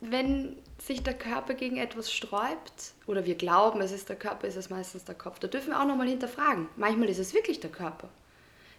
wenn 0.00 0.56
sich 0.78 1.04
der 1.04 1.14
Körper 1.14 1.54
gegen 1.54 1.76
etwas 1.76 2.10
sträubt, 2.10 2.94
oder 3.06 3.26
wir 3.26 3.36
glauben, 3.36 3.80
es 3.80 3.92
ist 3.92 4.08
der 4.08 4.16
Körper, 4.16 4.48
ist 4.48 4.56
es 4.56 4.70
meistens 4.70 5.04
der 5.04 5.14
Kopf, 5.14 5.38
da 5.38 5.46
dürfen 5.46 5.68
wir 5.68 5.80
auch 5.80 5.86
nochmal 5.86 6.08
hinterfragen. 6.08 6.68
Manchmal 6.74 7.08
ist 7.08 7.20
es 7.20 7.32
wirklich 7.32 7.60
der 7.60 7.70
Körper. 7.70 8.08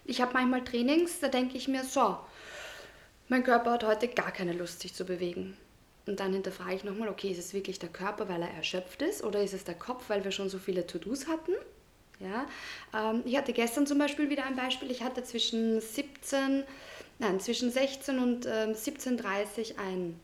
Ich 0.08 0.22
habe 0.22 0.32
manchmal 0.32 0.64
Trainings, 0.64 1.20
da 1.20 1.28
denke 1.28 1.58
ich 1.58 1.68
mir 1.68 1.84
so, 1.84 2.16
mein 3.28 3.44
Körper 3.44 3.72
hat 3.72 3.84
heute 3.84 4.08
gar 4.08 4.32
keine 4.32 4.54
Lust, 4.54 4.80
sich 4.80 4.94
zu 4.94 5.04
bewegen. 5.04 5.54
Und 6.06 6.18
dann 6.18 6.32
hinterfrage 6.32 6.76
ich 6.76 6.82
nochmal, 6.82 7.10
okay, 7.10 7.30
ist 7.30 7.38
es 7.38 7.52
wirklich 7.52 7.78
der 7.78 7.90
Körper, 7.90 8.26
weil 8.26 8.40
er 8.40 8.50
erschöpft 8.54 9.02
ist, 9.02 9.22
oder 9.22 9.42
ist 9.42 9.52
es 9.52 9.64
der 9.64 9.74
Kopf, 9.74 10.08
weil 10.08 10.24
wir 10.24 10.30
schon 10.30 10.48
so 10.48 10.58
viele 10.58 10.86
To-Dos 10.86 11.26
hatten? 11.26 11.52
Ja, 12.20 12.46
ähm, 12.94 13.22
ich 13.26 13.36
hatte 13.36 13.52
gestern 13.52 13.86
zum 13.86 13.98
Beispiel 13.98 14.30
wieder 14.30 14.46
ein 14.46 14.56
Beispiel. 14.56 14.90
Ich 14.90 15.02
hatte 15.02 15.22
zwischen 15.24 15.78
17, 15.78 16.64
nein, 17.18 17.38
zwischen 17.38 17.70
16 17.70 18.18
und 18.18 18.46
ähm, 18.46 18.72
17.30 18.72 19.76
ein 19.76 20.18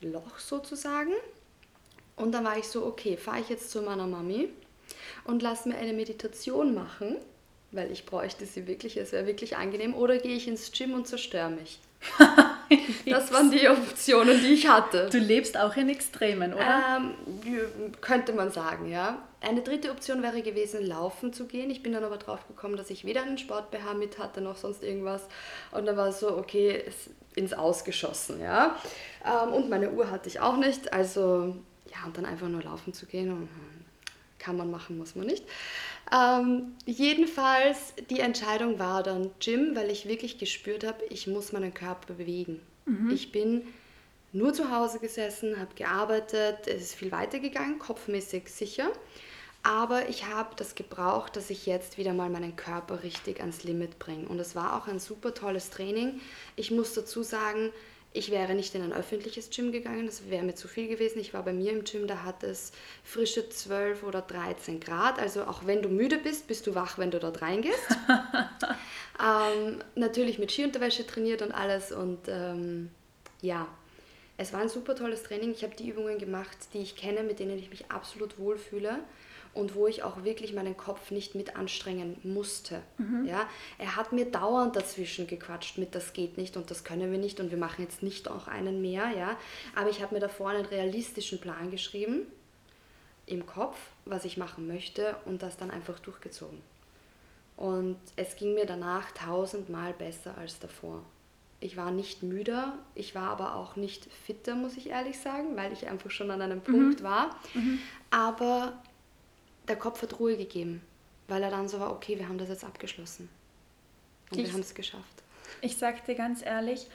Loch 0.00 0.40
sozusagen. 0.40 1.12
Und 2.16 2.32
dann 2.32 2.42
war 2.42 2.58
ich 2.58 2.66
so, 2.66 2.84
okay, 2.84 3.16
fahre 3.16 3.38
ich 3.38 3.48
jetzt 3.48 3.70
zu 3.70 3.82
meiner 3.82 4.08
Mami 4.08 4.48
und 5.22 5.42
lasse 5.42 5.68
mir 5.68 5.76
eine 5.76 5.92
Meditation 5.92 6.74
machen, 6.74 7.18
weil 7.72 7.90
ich 7.90 8.06
bräuchte 8.06 8.46
sie 8.46 8.66
wirklich, 8.66 8.96
es 8.96 9.12
wäre 9.12 9.26
wirklich 9.26 9.56
angenehm, 9.56 9.94
oder 9.94 10.18
gehe 10.18 10.36
ich 10.36 10.46
ins 10.46 10.70
Gym 10.72 10.94
und 10.94 11.06
zerstöre 11.06 11.50
mich. 11.50 11.80
das 13.06 13.32
waren 13.32 13.50
die 13.50 13.68
Optionen, 13.68 14.40
die 14.40 14.54
ich 14.54 14.68
hatte. 14.68 15.08
Du 15.10 15.18
lebst 15.18 15.56
auch 15.56 15.76
in 15.76 15.88
Extremen, 15.88 16.52
oder? 16.52 16.98
Ähm, 16.98 17.92
könnte 18.00 18.32
man 18.32 18.50
sagen, 18.50 18.90
ja. 18.90 19.22
Eine 19.40 19.62
dritte 19.62 19.90
Option 19.90 20.22
wäre 20.22 20.42
gewesen, 20.42 20.84
laufen 20.84 21.32
zu 21.32 21.46
gehen. 21.46 21.70
Ich 21.70 21.82
bin 21.82 21.92
dann 21.92 22.04
aber 22.04 22.16
drauf 22.16 22.46
gekommen, 22.46 22.76
dass 22.76 22.90
ich 22.90 23.04
weder 23.04 23.22
einen 23.22 23.38
Sport-BH 23.38 23.94
mit 23.94 24.18
hatte 24.18 24.40
noch 24.40 24.56
sonst 24.56 24.82
irgendwas. 24.82 25.22
Und 25.70 25.86
dann 25.86 25.96
war 25.96 26.08
es 26.08 26.20
so, 26.20 26.36
okay, 26.36 26.84
ins 27.34 27.52
Ausgeschossen, 27.52 28.40
ja. 28.40 28.76
Ähm, 29.24 29.52
und 29.52 29.70
meine 29.70 29.90
Uhr 29.90 30.10
hatte 30.10 30.28
ich 30.28 30.40
auch 30.40 30.56
nicht. 30.56 30.92
Also, 30.92 31.56
ja, 31.90 32.06
und 32.06 32.16
dann 32.16 32.26
einfach 32.26 32.48
nur 32.48 32.62
laufen 32.62 32.92
zu 32.92 33.06
gehen. 33.06 33.32
Und, 33.32 33.48
kann 34.42 34.56
man 34.56 34.70
machen, 34.70 34.98
muss 34.98 35.14
man 35.14 35.26
nicht. 35.26 35.44
Ähm, 36.12 36.74
jedenfalls, 36.84 37.94
die 38.10 38.20
Entscheidung 38.20 38.78
war 38.78 39.02
dann 39.02 39.30
Gym, 39.40 39.74
weil 39.74 39.90
ich 39.90 40.06
wirklich 40.06 40.38
gespürt 40.38 40.84
habe, 40.84 41.04
ich 41.08 41.26
muss 41.26 41.52
meinen 41.52 41.72
Körper 41.72 42.14
bewegen. 42.14 42.60
Mhm. 42.84 43.10
Ich 43.10 43.32
bin 43.32 43.66
nur 44.32 44.52
zu 44.52 44.70
Hause 44.70 44.98
gesessen, 44.98 45.58
habe 45.58 45.74
gearbeitet, 45.74 46.66
es 46.66 46.82
ist 46.82 46.94
viel 46.94 47.12
weitergegangen, 47.12 47.78
kopfmäßig 47.78 48.48
sicher. 48.48 48.90
Aber 49.62 50.08
ich 50.08 50.26
habe 50.26 50.56
das 50.56 50.74
gebraucht, 50.74 51.36
dass 51.36 51.48
ich 51.48 51.66
jetzt 51.66 51.96
wieder 51.96 52.12
mal 52.12 52.28
meinen 52.28 52.56
Körper 52.56 53.04
richtig 53.04 53.40
ans 53.40 53.62
Limit 53.62 53.98
bringe. 53.98 54.28
Und 54.28 54.40
es 54.40 54.56
war 54.56 54.76
auch 54.76 54.88
ein 54.88 54.98
super 54.98 55.34
tolles 55.34 55.70
Training. 55.70 56.20
Ich 56.56 56.72
muss 56.72 56.94
dazu 56.94 57.22
sagen, 57.22 57.70
ich 58.14 58.30
wäre 58.30 58.54
nicht 58.54 58.74
in 58.74 58.82
ein 58.82 58.92
öffentliches 58.92 59.50
Gym 59.50 59.72
gegangen, 59.72 60.06
das 60.06 60.28
wäre 60.28 60.42
mir 60.42 60.54
zu 60.54 60.68
viel 60.68 60.88
gewesen. 60.88 61.18
Ich 61.18 61.32
war 61.32 61.42
bei 61.42 61.52
mir 61.52 61.72
im 61.72 61.84
Gym, 61.84 62.06
da 62.06 62.22
hat 62.22 62.42
es 62.42 62.72
frische 63.04 63.48
12 63.48 64.02
oder 64.02 64.20
13 64.20 64.80
Grad. 64.80 65.18
Also 65.18 65.44
auch 65.44 65.66
wenn 65.66 65.82
du 65.82 65.88
müde 65.88 66.18
bist, 66.18 66.46
bist 66.46 66.66
du 66.66 66.74
wach, 66.74 66.98
wenn 66.98 67.10
du 67.10 67.18
dort 67.18 67.40
reingehst. 67.40 67.78
ähm, 69.20 69.78
natürlich 69.94 70.38
mit 70.38 70.52
Skiunterwäsche 70.52 71.06
trainiert 71.06 71.40
und 71.42 71.52
alles. 71.52 71.90
Und 71.90 72.28
ähm, 72.28 72.90
ja, 73.40 73.66
es 74.36 74.52
war 74.52 74.60
ein 74.60 74.68
super 74.68 74.94
tolles 74.94 75.22
Training. 75.22 75.52
Ich 75.52 75.62
habe 75.62 75.74
die 75.74 75.88
Übungen 75.88 76.18
gemacht, 76.18 76.56
die 76.74 76.82
ich 76.82 76.96
kenne, 76.96 77.22
mit 77.22 77.38
denen 77.38 77.58
ich 77.58 77.70
mich 77.70 77.90
absolut 77.90 78.38
wohlfühle 78.38 78.98
und 79.54 79.74
wo 79.74 79.86
ich 79.86 80.02
auch 80.02 80.24
wirklich 80.24 80.54
meinen 80.54 80.76
Kopf 80.76 81.10
nicht 81.10 81.34
mit 81.34 81.56
anstrengen 81.56 82.16
musste. 82.22 82.82
Mhm. 82.98 83.26
Ja? 83.26 83.48
Er 83.78 83.96
hat 83.96 84.12
mir 84.12 84.30
dauernd 84.30 84.76
dazwischen 84.76 85.26
gequatscht 85.26 85.78
mit, 85.78 85.94
das 85.94 86.12
geht 86.12 86.38
nicht 86.38 86.56
und 86.56 86.70
das 86.70 86.84
können 86.84 87.10
wir 87.12 87.18
nicht 87.18 87.38
und 87.40 87.50
wir 87.50 87.58
machen 87.58 87.82
jetzt 87.82 88.02
nicht 88.02 88.28
auch 88.28 88.48
einen 88.48 88.80
mehr. 88.80 89.10
Ja? 89.16 89.36
Aber 89.74 89.90
ich 89.90 90.02
habe 90.02 90.14
mir 90.14 90.20
davor 90.20 90.50
einen 90.50 90.64
realistischen 90.64 91.40
Plan 91.40 91.70
geschrieben 91.70 92.26
im 93.26 93.46
Kopf, 93.46 93.76
was 94.04 94.24
ich 94.24 94.36
machen 94.36 94.66
möchte 94.66 95.16
und 95.26 95.42
das 95.42 95.56
dann 95.56 95.70
einfach 95.70 95.98
durchgezogen. 95.98 96.60
Und 97.56 97.98
es 98.16 98.36
ging 98.36 98.54
mir 98.54 98.66
danach 98.66 99.12
tausendmal 99.12 99.92
besser 99.92 100.36
als 100.38 100.58
davor. 100.58 101.04
Ich 101.60 101.76
war 101.76 101.92
nicht 101.92 102.24
müder, 102.24 102.76
ich 102.96 103.14
war 103.14 103.30
aber 103.30 103.54
auch 103.54 103.76
nicht 103.76 104.08
fitter, 104.26 104.56
muss 104.56 104.76
ich 104.76 104.88
ehrlich 104.88 105.20
sagen, 105.20 105.56
weil 105.56 105.72
ich 105.72 105.86
einfach 105.86 106.10
schon 106.10 106.30
an 106.32 106.42
einem 106.42 106.58
mhm. 106.58 106.72
Punkt 106.72 107.02
war. 107.04 107.36
Mhm. 107.54 107.78
Aber 108.10 108.82
der 109.68 109.76
Kopf 109.76 110.02
hat 110.02 110.18
Ruhe 110.18 110.36
gegeben, 110.36 110.82
weil 111.28 111.42
er 111.42 111.50
dann 111.50 111.68
so 111.68 111.80
war, 111.80 111.92
okay, 111.92 112.18
wir 112.18 112.28
haben 112.28 112.38
das 112.38 112.48
jetzt 112.48 112.64
abgeschlossen. 112.64 113.28
Und 114.30 114.38
ich, 114.38 114.46
wir 114.46 114.52
haben 114.52 114.60
es 114.60 114.74
geschafft. 114.74 115.22
Ich 115.60 115.76
sag 115.76 116.04
dir 116.04 116.14
ganz 116.14 116.44
ehrlich, 116.44 116.86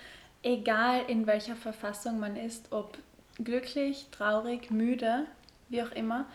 egal 0.43 1.03
in 1.07 1.27
welcher 1.27 1.55
Verfassung 1.55 2.19
man 2.19 2.35
ist, 2.35 2.71
ob 2.71 2.97
glücklich, 3.37 4.07
traurig, 4.11 4.71
müde, 4.71 5.25
wie 5.69 5.83
auch 5.83 5.91
immer, 5.91 6.25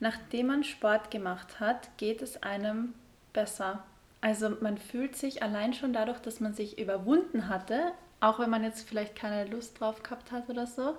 nachdem 0.00 0.48
man 0.48 0.64
Sport 0.64 1.10
gemacht 1.10 1.60
hat, 1.60 1.96
geht 1.96 2.22
es 2.22 2.42
einem 2.42 2.94
besser. 3.32 3.84
Also 4.20 4.50
man 4.60 4.78
fühlt 4.78 5.16
sich 5.16 5.42
allein 5.42 5.74
schon 5.74 5.92
dadurch, 5.92 6.20
dass 6.20 6.40
man 6.40 6.54
sich 6.54 6.78
überwunden 6.78 7.48
hatte, 7.48 7.92
auch 8.20 8.38
wenn 8.38 8.50
man 8.50 8.62
jetzt 8.62 8.88
vielleicht 8.88 9.16
keine 9.16 9.50
Lust 9.50 9.80
drauf 9.80 10.02
gehabt 10.02 10.30
hat 10.30 10.48
oder 10.48 10.66
so, 10.66 10.96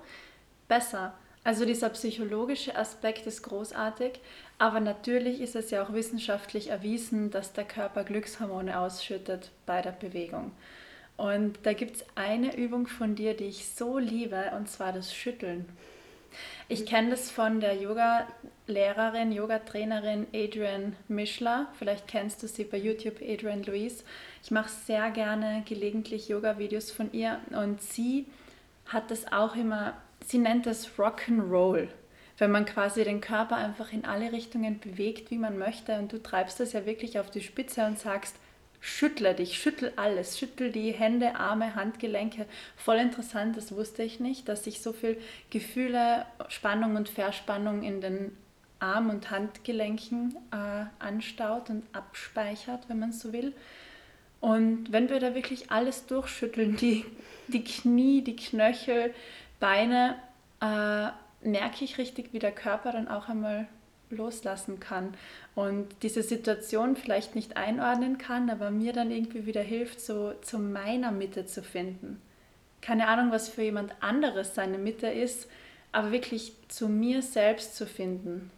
besser. 0.67 1.13
Also 1.43 1.65
dieser 1.65 1.89
psychologische 1.89 2.75
Aspekt 2.77 3.27
ist 3.27 3.43
großartig, 3.43 4.19
aber 4.59 4.79
natürlich 4.79 5.41
ist 5.41 5.55
es 5.55 5.71
ja 5.71 5.83
auch 5.83 5.91
wissenschaftlich 5.91 6.69
erwiesen, 6.69 7.31
dass 7.31 7.51
der 7.51 7.65
Körper 7.65 8.05
Glückshormone 8.05 8.79
ausschüttet 8.79 9.51
bei 9.65 9.81
der 9.81 9.91
Bewegung. 9.91 10.51
Und 11.17 11.59
da 11.63 11.73
gibt 11.73 11.97
es 11.97 12.05
eine 12.15 12.55
Übung 12.55 12.87
von 12.87 13.15
dir, 13.15 13.35
die 13.35 13.45
ich 13.45 13.67
so 13.67 13.97
liebe, 13.97 14.51
und 14.57 14.69
zwar 14.69 14.93
das 14.93 15.13
Schütteln. 15.13 15.65
Ich 16.67 16.85
kenne 16.85 17.11
das 17.11 17.29
von 17.29 17.59
der 17.59 17.75
Yoga-Lehrerin, 17.75 19.31
Yoga-Trainerin 19.31 20.27
Adrian 20.33 20.95
Mischler. 21.07 21.67
Vielleicht 21.77 22.07
kennst 22.07 22.41
du 22.41 22.47
sie 22.47 22.63
bei 22.63 22.77
YouTube, 22.77 23.21
Adrian 23.21 23.63
Louise. 23.63 24.03
Ich 24.43 24.49
mache 24.49 24.69
sehr 24.69 25.11
gerne 25.11 25.63
gelegentlich 25.67 26.29
Yoga-Videos 26.29 26.89
von 26.89 27.11
ihr 27.11 27.39
und 27.51 27.81
sie 27.81 28.25
hat 28.87 29.11
das 29.11 29.31
auch 29.31 29.55
immer 29.55 29.93
sie 30.25 30.37
nennt 30.37 30.65
das 30.65 30.97
Rock'n'Roll, 30.97 31.87
wenn 32.37 32.51
man 32.51 32.65
quasi 32.65 33.03
den 33.03 33.21
Körper 33.21 33.57
einfach 33.57 33.91
in 33.93 34.05
alle 34.05 34.31
Richtungen 34.31 34.79
bewegt, 34.79 35.31
wie 35.31 35.37
man 35.37 35.57
möchte. 35.57 35.97
Und 35.97 36.11
du 36.11 36.21
treibst 36.21 36.59
das 36.59 36.73
ja 36.73 36.85
wirklich 36.85 37.19
auf 37.19 37.29
die 37.29 37.41
Spitze 37.41 37.85
und 37.85 37.99
sagst, 37.99 38.35
schüttle 38.79 39.33
dich, 39.33 39.57
schüttel 39.57 39.93
alles, 39.95 40.37
schüttel 40.37 40.71
die 40.71 40.91
Hände, 40.91 41.35
Arme, 41.35 41.75
Handgelenke. 41.75 42.45
Voll 42.75 42.97
interessant, 42.97 43.55
das 43.55 43.73
wusste 43.75 44.03
ich 44.03 44.19
nicht, 44.19 44.49
dass 44.49 44.65
sich 44.65 44.81
so 44.81 44.91
viel 44.91 45.17
Gefühle, 45.51 46.25
Spannung 46.49 46.95
und 46.95 47.07
Verspannung 47.07 47.83
in 47.83 48.01
den 48.01 48.35
Arm- 48.79 49.09
und 49.09 49.31
Handgelenken 49.31 50.35
äh, 50.51 50.85
anstaut 50.99 51.69
und 51.69 51.83
abspeichert, 51.93 52.89
wenn 52.89 52.99
man 52.99 53.13
so 53.13 53.31
will. 53.31 53.53
Und 54.41 54.91
wenn 54.91 55.07
wir 55.07 55.21
da 55.21 55.33
wirklich 55.35 55.71
alles 55.71 56.05
durchschütteln, 56.05 56.75
die, 56.75 57.05
die 57.47 57.63
Knie, 57.63 58.21
die 58.21 58.35
Knöchel, 58.35 59.13
Beine 59.63 60.17
äh, 60.59 61.07
merke 61.47 61.85
ich 61.85 61.97
richtig, 61.97 62.33
wie 62.33 62.39
der 62.39 62.51
Körper 62.51 62.91
dann 62.91 63.07
auch 63.07 63.29
einmal 63.29 63.69
loslassen 64.09 64.81
kann 64.81 65.15
und 65.55 65.87
diese 66.03 66.21
Situation 66.21 66.97
vielleicht 66.97 67.33
nicht 67.33 67.55
einordnen 67.55 68.17
kann, 68.17 68.49
aber 68.49 68.71
mir 68.71 68.91
dann 68.91 69.09
irgendwie 69.09 69.45
wieder 69.45 69.61
hilft, 69.61 70.01
so 70.01 70.33
zu 70.41 70.59
meiner 70.59 71.13
Mitte 71.13 71.45
zu 71.45 71.63
finden. 71.63 72.21
Keine 72.81 73.07
Ahnung, 73.07 73.31
was 73.31 73.47
für 73.47 73.61
jemand 73.61 73.93
anderes 74.01 74.53
seine 74.53 74.77
Mitte 74.77 75.07
ist, 75.07 75.47
aber 75.93 76.11
wirklich 76.11 76.51
zu 76.67 76.89
mir 76.89 77.21
selbst 77.21 77.77
zu 77.77 77.87
finden. 77.87 78.51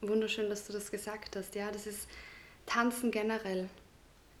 Wunderschön, 0.00 0.48
dass 0.48 0.66
du 0.66 0.72
das 0.72 0.90
gesagt 0.90 1.36
hast. 1.36 1.54
Ja, 1.54 1.70
das 1.70 1.86
ist 1.86 2.08
Tanzen 2.64 3.10
generell. 3.10 3.68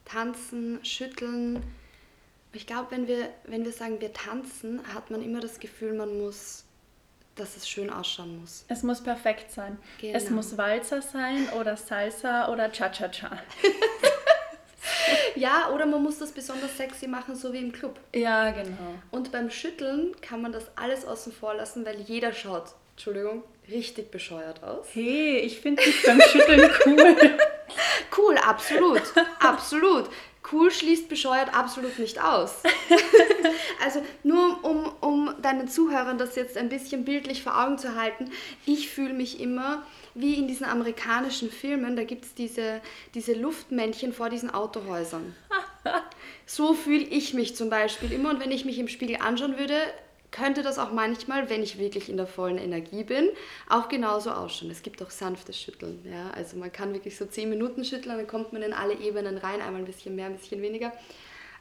Tanzen, 0.06 0.82
schütteln, 0.82 1.62
ich 2.56 2.66
glaube, 2.66 2.90
wenn 2.90 3.06
wir, 3.06 3.28
wenn 3.44 3.64
wir 3.64 3.72
sagen, 3.72 4.00
wir 4.00 4.12
tanzen, 4.12 4.80
hat 4.94 5.10
man 5.10 5.22
immer 5.22 5.40
das 5.40 5.60
Gefühl, 5.60 5.92
man 5.92 6.18
muss, 6.18 6.64
dass 7.34 7.56
es 7.56 7.68
schön 7.68 7.90
ausschauen 7.90 8.40
muss. 8.40 8.64
Es 8.68 8.82
muss 8.82 9.02
perfekt 9.02 9.52
sein. 9.52 9.78
Genau. 10.00 10.16
Es 10.16 10.30
muss 10.30 10.56
Walzer 10.56 11.02
sein 11.02 11.48
oder 11.60 11.76
Salsa 11.76 12.50
oder 12.50 12.72
Cha-Cha-Cha. 12.72 13.38
ja, 15.34 15.70
oder 15.70 15.84
man 15.84 16.02
muss 16.02 16.18
das 16.18 16.32
besonders 16.32 16.76
sexy 16.76 17.06
machen, 17.06 17.36
so 17.36 17.52
wie 17.52 17.58
im 17.58 17.72
Club. 17.72 18.00
Ja, 18.14 18.50
genau. 18.50 18.94
Und 19.10 19.32
beim 19.32 19.50
Schütteln 19.50 20.18
kann 20.22 20.40
man 20.40 20.52
das 20.52 20.64
alles 20.76 21.04
außen 21.04 21.32
vor 21.32 21.54
lassen, 21.54 21.84
weil 21.84 22.00
jeder 22.00 22.32
schaut, 22.32 22.74
Entschuldigung, 22.92 23.44
richtig 23.68 24.10
bescheuert 24.10 24.62
aus. 24.62 24.86
Hey, 24.94 25.40
ich 25.40 25.60
finde 25.60 25.82
dich 25.82 26.02
beim 26.04 26.22
Schütteln 26.22 26.70
cool. 26.86 27.38
cool, 28.16 28.38
absolut, 28.38 29.02
absolut 29.40 30.08
cool 30.52 30.70
schließt 30.70 31.08
bescheuert 31.08 31.54
absolut 31.54 31.98
nicht 31.98 32.22
aus. 32.22 32.54
also 33.84 34.02
nur 34.22 34.64
um, 34.64 34.92
um 35.00 35.34
deinen 35.42 35.68
Zuhörern 35.68 36.18
das 36.18 36.36
jetzt 36.36 36.56
ein 36.56 36.68
bisschen 36.68 37.04
bildlich 37.04 37.42
vor 37.42 37.62
Augen 37.62 37.78
zu 37.78 37.94
halten, 37.94 38.30
ich 38.64 38.88
fühle 38.88 39.14
mich 39.14 39.40
immer 39.40 39.82
wie 40.14 40.34
in 40.34 40.48
diesen 40.48 40.66
amerikanischen 40.66 41.50
Filmen, 41.50 41.96
da 41.96 42.04
gibt 42.04 42.24
es 42.24 42.34
diese, 42.34 42.80
diese 43.14 43.34
Luftmännchen 43.34 44.12
vor 44.12 44.30
diesen 44.30 44.50
Autohäusern. 44.50 45.34
so 46.46 46.74
fühle 46.74 47.04
ich 47.04 47.34
mich 47.34 47.54
zum 47.54 47.70
Beispiel 47.70 48.12
immer 48.12 48.30
und 48.30 48.40
wenn 48.40 48.50
ich 48.50 48.64
mich 48.64 48.78
im 48.78 48.88
Spiegel 48.88 49.16
anschauen 49.20 49.58
würde, 49.58 49.76
könnte 50.36 50.62
das 50.62 50.78
auch 50.78 50.92
manchmal, 50.92 51.48
wenn 51.48 51.62
ich 51.62 51.78
wirklich 51.78 52.08
in 52.08 52.16
der 52.16 52.26
vollen 52.26 52.58
Energie 52.58 53.04
bin, 53.04 53.30
auch 53.68 53.88
genauso 53.88 54.30
ausschauen. 54.30 54.70
Es 54.70 54.82
gibt 54.82 55.02
auch 55.02 55.10
sanftes 55.10 55.60
Schütteln. 55.60 56.04
Ja? 56.04 56.30
Also 56.30 56.56
man 56.56 56.70
kann 56.70 56.92
wirklich 56.92 57.16
so 57.16 57.26
10 57.26 57.48
Minuten 57.48 57.84
schütteln, 57.84 58.16
dann 58.16 58.26
kommt 58.26 58.52
man 58.52 58.62
in 58.62 58.72
alle 58.72 58.94
Ebenen 58.94 59.38
rein, 59.38 59.60
einmal 59.60 59.80
ein 59.82 59.86
bisschen 59.86 60.14
mehr, 60.14 60.26
ein 60.26 60.36
bisschen 60.36 60.60
weniger. 60.62 60.92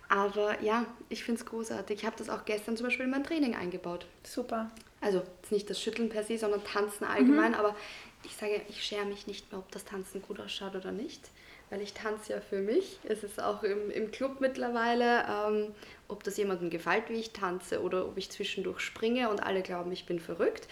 Aber 0.10 0.62
ja, 0.62 0.86
ich 1.10 1.24
finde 1.24 1.42
es 1.42 1.48
großartig. 1.48 2.00
Ich 2.00 2.06
habe 2.06 2.16
das 2.18 2.30
auch 2.30 2.46
gestern 2.46 2.78
zum 2.78 2.88
Beispiel 2.88 3.06
in 3.06 3.12
mein 3.12 3.24
Training 3.24 3.56
eingebaut. 3.56 4.06
Super. 4.24 4.70
Also 5.02 5.24
nicht 5.50 5.70
das 5.70 5.82
Schütteln 5.82 6.10
per 6.10 6.24
se, 6.24 6.38
sondern 6.38 6.64
Tanzen 6.64 7.06
allgemein. 7.06 7.52
Mhm. 7.52 7.58
Aber 7.58 7.76
ich 8.24 8.36
sage, 8.36 8.62
ich 8.70 8.84
schere 8.84 9.06
mich 9.06 9.26
nicht 9.26 9.52
mehr, 9.52 9.60
ob 9.60 9.72
das 9.72 9.86
Tanzen 9.86 10.22
gut 10.22 10.40
ausschaut 10.40 10.76
oder 10.76 10.92
nicht. 10.92 11.22
Weil 11.70 11.82
ich 11.82 11.94
tanze 11.94 12.34
ja 12.34 12.42
für 12.42 12.60
mich. 12.60 13.00
Es 13.04 13.24
ist 13.24 13.42
auch 13.42 13.64
im, 13.64 13.90
im 13.90 14.12
Club 14.12 14.40
mittlerweile, 14.40 15.26
ähm, 15.28 15.74
ob 16.08 16.24
das 16.24 16.38
jemandem 16.38 16.70
gefällt, 16.70 17.10
wie 17.10 17.20
ich 17.20 17.32
tanze 17.32 17.82
oder 17.82 18.06
ob 18.06 18.18
ich 18.18 18.30
zwischendurch 18.30 18.82
springe 18.82 19.30
und 19.30 19.42
alle 19.42 19.62
glauben, 19.62 19.92
ich 19.92 20.06
bin 20.06 20.20
verrückt, 20.20 20.68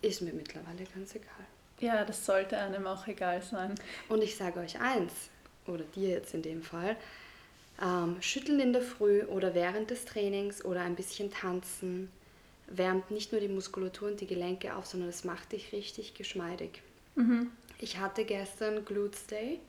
ist 0.00 0.22
mir 0.22 0.32
mittlerweile 0.32 0.84
ganz 0.94 1.14
egal. 1.14 1.46
Ja, 1.80 2.04
das 2.04 2.24
sollte 2.24 2.56
einem 2.56 2.86
auch 2.86 3.06
egal 3.06 3.42
sein. 3.42 3.74
Und 4.08 4.22
ich 4.22 4.36
sage 4.36 4.60
euch 4.60 4.80
eins, 4.80 5.12
oder 5.66 5.84
dir 5.94 6.10
jetzt 6.10 6.34
in 6.34 6.42
dem 6.42 6.62
Fall, 6.62 6.96
ähm, 7.80 8.16
schütteln 8.20 8.60
in 8.60 8.72
der 8.72 8.82
Früh 8.82 9.22
oder 9.24 9.54
während 9.54 9.90
des 9.90 10.04
Trainings 10.04 10.64
oder 10.64 10.82
ein 10.82 10.96
bisschen 10.96 11.30
tanzen 11.30 12.10
wärmt 12.66 13.10
nicht 13.10 13.32
nur 13.32 13.40
die 13.40 13.48
Muskulatur 13.48 14.08
und 14.08 14.20
die 14.20 14.26
Gelenke 14.26 14.74
auf, 14.74 14.86
sondern 14.86 15.08
es 15.08 15.24
macht 15.24 15.52
dich 15.52 15.72
richtig 15.72 16.14
geschmeidig. 16.14 16.82
Mhm. 17.14 17.50
Ich 17.78 17.98
hatte 17.98 18.24
gestern 18.24 18.84
Glutes 18.84 19.26
Day 19.26 19.60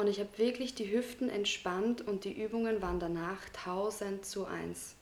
und 0.00 0.08
ich 0.08 0.18
habe 0.18 0.36
wirklich 0.36 0.74
die 0.74 0.90
Hüften 0.90 1.28
entspannt 1.28 2.06
und 2.06 2.24
die 2.24 2.32
Übungen 2.32 2.82
waren 2.82 2.98
danach 2.98 3.40
1000 3.64 4.24
zu 4.24 4.46
1. 4.46 4.96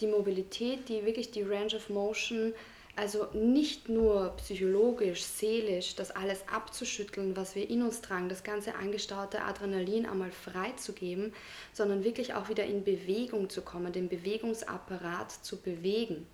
Die 0.00 0.06
Mobilität, 0.06 0.88
die 0.88 1.04
wirklich 1.04 1.30
die 1.30 1.42
Range 1.42 1.74
of 1.76 1.88
Motion 1.90 2.54
also 2.96 3.28
nicht 3.32 3.88
nur 3.88 4.34
psychologisch, 4.36 5.22
seelisch, 5.22 5.94
das 5.94 6.10
alles 6.10 6.46
abzuschütteln, 6.48 7.36
was 7.36 7.54
wir 7.54 7.70
in 7.70 7.82
uns 7.82 8.02
tragen, 8.02 8.28
das 8.28 8.42
ganze 8.42 8.74
angestaute 8.74 9.42
Adrenalin 9.42 10.06
einmal 10.06 10.32
freizugeben, 10.32 11.32
sondern 11.72 12.04
wirklich 12.04 12.34
auch 12.34 12.48
wieder 12.48 12.64
in 12.64 12.84
Bewegung 12.84 13.48
zu 13.48 13.62
kommen, 13.62 13.92
den 13.92 14.08
Bewegungsapparat 14.08 15.32
zu 15.32 15.56
bewegen 15.62 16.26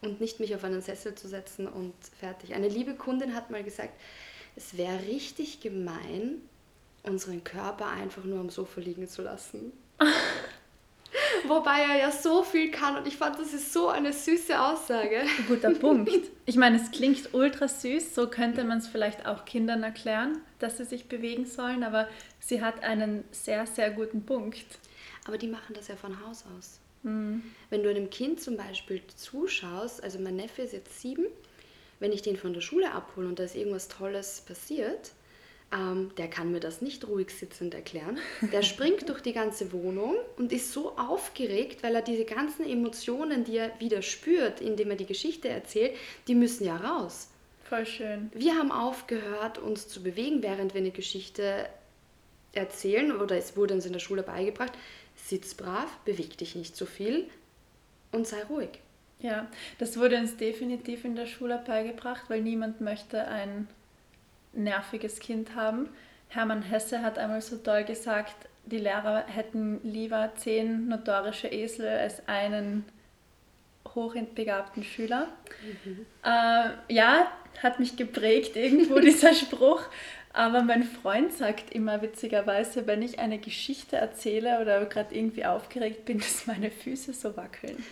und 0.00 0.20
nicht 0.20 0.40
mich 0.40 0.54
auf 0.54 0.64
einen 0.64 0.80
Sessel 0.80 1.14
zu 1.14 1.28
setzen 1.28 1.66
und 1.66 1.92
fertig. 2.18 2.54
Eine 2.54 2.68
liebe 2.68 2.94
Kundin 2.94 3.34
hat 3.34 3.50
mal 3.50 3.64
gesagt, 3.64 3.92
es 4.54 4.76
wäre 4.76 5.06
richtig 5.06 5.60
gemein, 5.60 6.40
unseren 7.06 7.44
Körper 7.44 7.88
einfach 7.88 8.24
nur 8.24 8.40
am 8.40 8.50
Sofa 8.50 8.80
liegen 8.80 9.08
zu 9.08 9.22
lassen. 9.22 9.72
Wobei 11.46 11.80
er 11.80 11.98
ja 11.98 12.10
so 12.10 12.42
viel 12.42 12.70
kann 12.70 12.96
und 12.96 13.06
ich 13.06 13.16
fand, 13.16 13.38
das 13.38 13.54
ist 13.54 13.72
so 13.72 13.88
eine 13.88 14.12
süße 14.12 14.60
Aussage. 14.60 15.22
Guter 15.48 15.70
Punkt. 15.74 16.10
Ich 16.44 16.56
meine, 16.56 16.76
es 16.76 16.90
klingt 16.90 17.32
ultra 17.34 17.68
süß, 17.68 18.14
so 18.14 18.28
könnte 18.28 18.64
man 18.64 18.78
es 18.78 18.88
vielleicht 18.88 19.26
auch 19.26 19.44
Kindern 19.44 19.82
erklären, 19.82 20.38
dass 20.58 20.76
sie 20.78 20.84
sich 20.84 21.08
bewegen 21.08 21.46
sollen, 21.46 21.84
aber 21.84 22.08
sie 22.40 22.62
hat 22.62 22.82
einen 22.82 23.24
sehr, 23.30 23.66
sehr 23.66 23.90
guten 23.90 24.24
Punkt. 24.24 24.64
Aber 25.26 25.38
die 25.38 25.48
machen 25.48 25.74
das 25.74 25.88
ja 25.88 25.96
von 25.96 26.24
Haus 26.26 26.44
aus. 26.56 26.80
Mhm. 27.02 27.42
Wenn 27.70 27.82
du 27.82 27.90
einem 27.90 28.10
Kind 28.10 28.40
zum 28.40 28.56
Beispiel 28.56 29.02
zuschaust, 29.14 30.02
also 30.02 30.18
mein 30.18 30.36
Neffe 30.36 30.62
ist 30.62 30.72
jetzt 30.72 31.00
sieben, 31.00 31.26
wenn 32.00 32.12
ich 32.12 32.22
den 32.22 32.36
von 32.36 32.52
der 32.52 32.60
Schule 32.60 32.92
abhole 32.92 33.28
und 33.28 33.38
da 33.38 33.44
ist 33.44 33.56
irgendwas 33.56 33.88
Tolles 33.88 34.42
passiert, 34.42 35.12
ähm, 35.72 36.12
der 36.16 36.28
kann 36.28 36.52
mir 36.52 36.60
das 36.60 36.80
nicht 36.80 37.06
ruhig 37.08 37.30
sitzend 37.30 37.74
erklären. 37.74 38.18
Der 38.52 38.62
springt 38.62 39.08
durch 39.08 39.20
die 39.20 39.32
ganze 39.32 39.72
Wohnung 39.72 40.14
und 40.36 40.52
ist 40.52 40.72
so 40.72 40.96
aufgeregt, 40.96 41.82
weil 41.82 41.94
er 41.94 42.02
diese 42.02 42.24
ganzen 42.24 42.64
Emotionen, 42.64 43.44
die 43.44 43.56
er 43.56 43.72
wieder 43.80 44.02
spürt, 44.02 44.60
indem 44.60 44.90
er 44.90 44.96
die 44.96 45.06
Geschichte 45.06 45.48
erzählt, 45.48 45.96
die 46.28 46.34
müssen 46.34 46.64
ja 46.64 46.76
raus. 46.76 47.28
Voll 47.68 47.84
schön. 47.84 48.30
Wir 48.32 48.54
haben 48.54 48.70
aufgehört, 48.70 49.58
uns 49.58 49.88
zu 49.88 50.02
bewegen, 50.02 50.42
während 50.42 50.74
wir 50.74 50.80
eine 50.80 50.92
Geschichte 50.92 51.68
erzählen, 52.52 53.12
oder 53.20 53.36
es 53.36 53.56
wurde 53.56 53.74
uns 53.74 53.86
in 53.86 53.92
der 53.92 53.98
Schule 53.98 54.22
beigebracht, 54.22 54.72
sitz 55.16 55.54
brav, 55.54 55.98
beweg 56.04 56.38
dich 56.38 56.54
nicht 56.54 56.76
so 56.76 56.86
viel 56.86 57.28
und 58.12 58.26
sei 58.26 58.42
ruhig. 58.44 58.70
Ja, 59.18 59.50
das 59.78 59.98
wurde 59.98 60.16
uns 60.16 60.36
definitiv 60.36 61.04
in 61.04 61.16
der 61.16 61.26
Schule 61.26 61.60
beigebracht, 61.66 62.24
weil 62.28 62.42
niemand 62.42 62.80
möchte 62.80 63.26
ein 63.26 63.66
nerviges 64.56 65.20
Kind 65.20 65.54
haben. 65.54 65.88
Hermann 66.28 66.62
Hesse 66.62 67.02
hat 67.02 67.18
einmal 67.18 67.40
so 67.40 67.56
toll 67.56 67.84
gesagt, 67.84 68.34
die 68.64 68.78
Lehrer 68.78 69.24
hätten 69.26 69.80
lieber 69.84 70.32
zehn 70.36 70.88
notorische 70.88 71.48
Esel 71.48 71.86
als 71.88 72.26
einen 72.28 72.84
hochbegabten 73.94 74.82
Schüler. 74.82 75.28
Mhm. 75.84 76.06
Äh, 76.24 76.92
ja, 76.92 77.30
hat 77.62 77.78
mich 77.78 77.96
geprägt 77.96 78.56
irgendwo 78.56 78.98
dieser 79.00 79.34
Spruch. 79.34 79.82
Aber 80.32 80.62
mein 80.62 80.82
Freund 80.82 81.32
sagt 81.32 81.72
immer 81.72 82.02
witzigerweise, 82.02 82.86
wenn 82.86 83.00
ich 83.00 83.18
eine 83.18 83.38
Geschichte 83.38 83.96
erzähle 83.96 84.60
oder 84.60 84.84
gerade 84.84 85.14
irgendwie 85.14 85.46
aufgeregt 85.46 86.04
bin, 86.04 86.18
dass 86.18 86.46
meine 86.46 86.70
Füße 86.70 87.14
so 87.14 87.36
wackeln. 87.36 87.82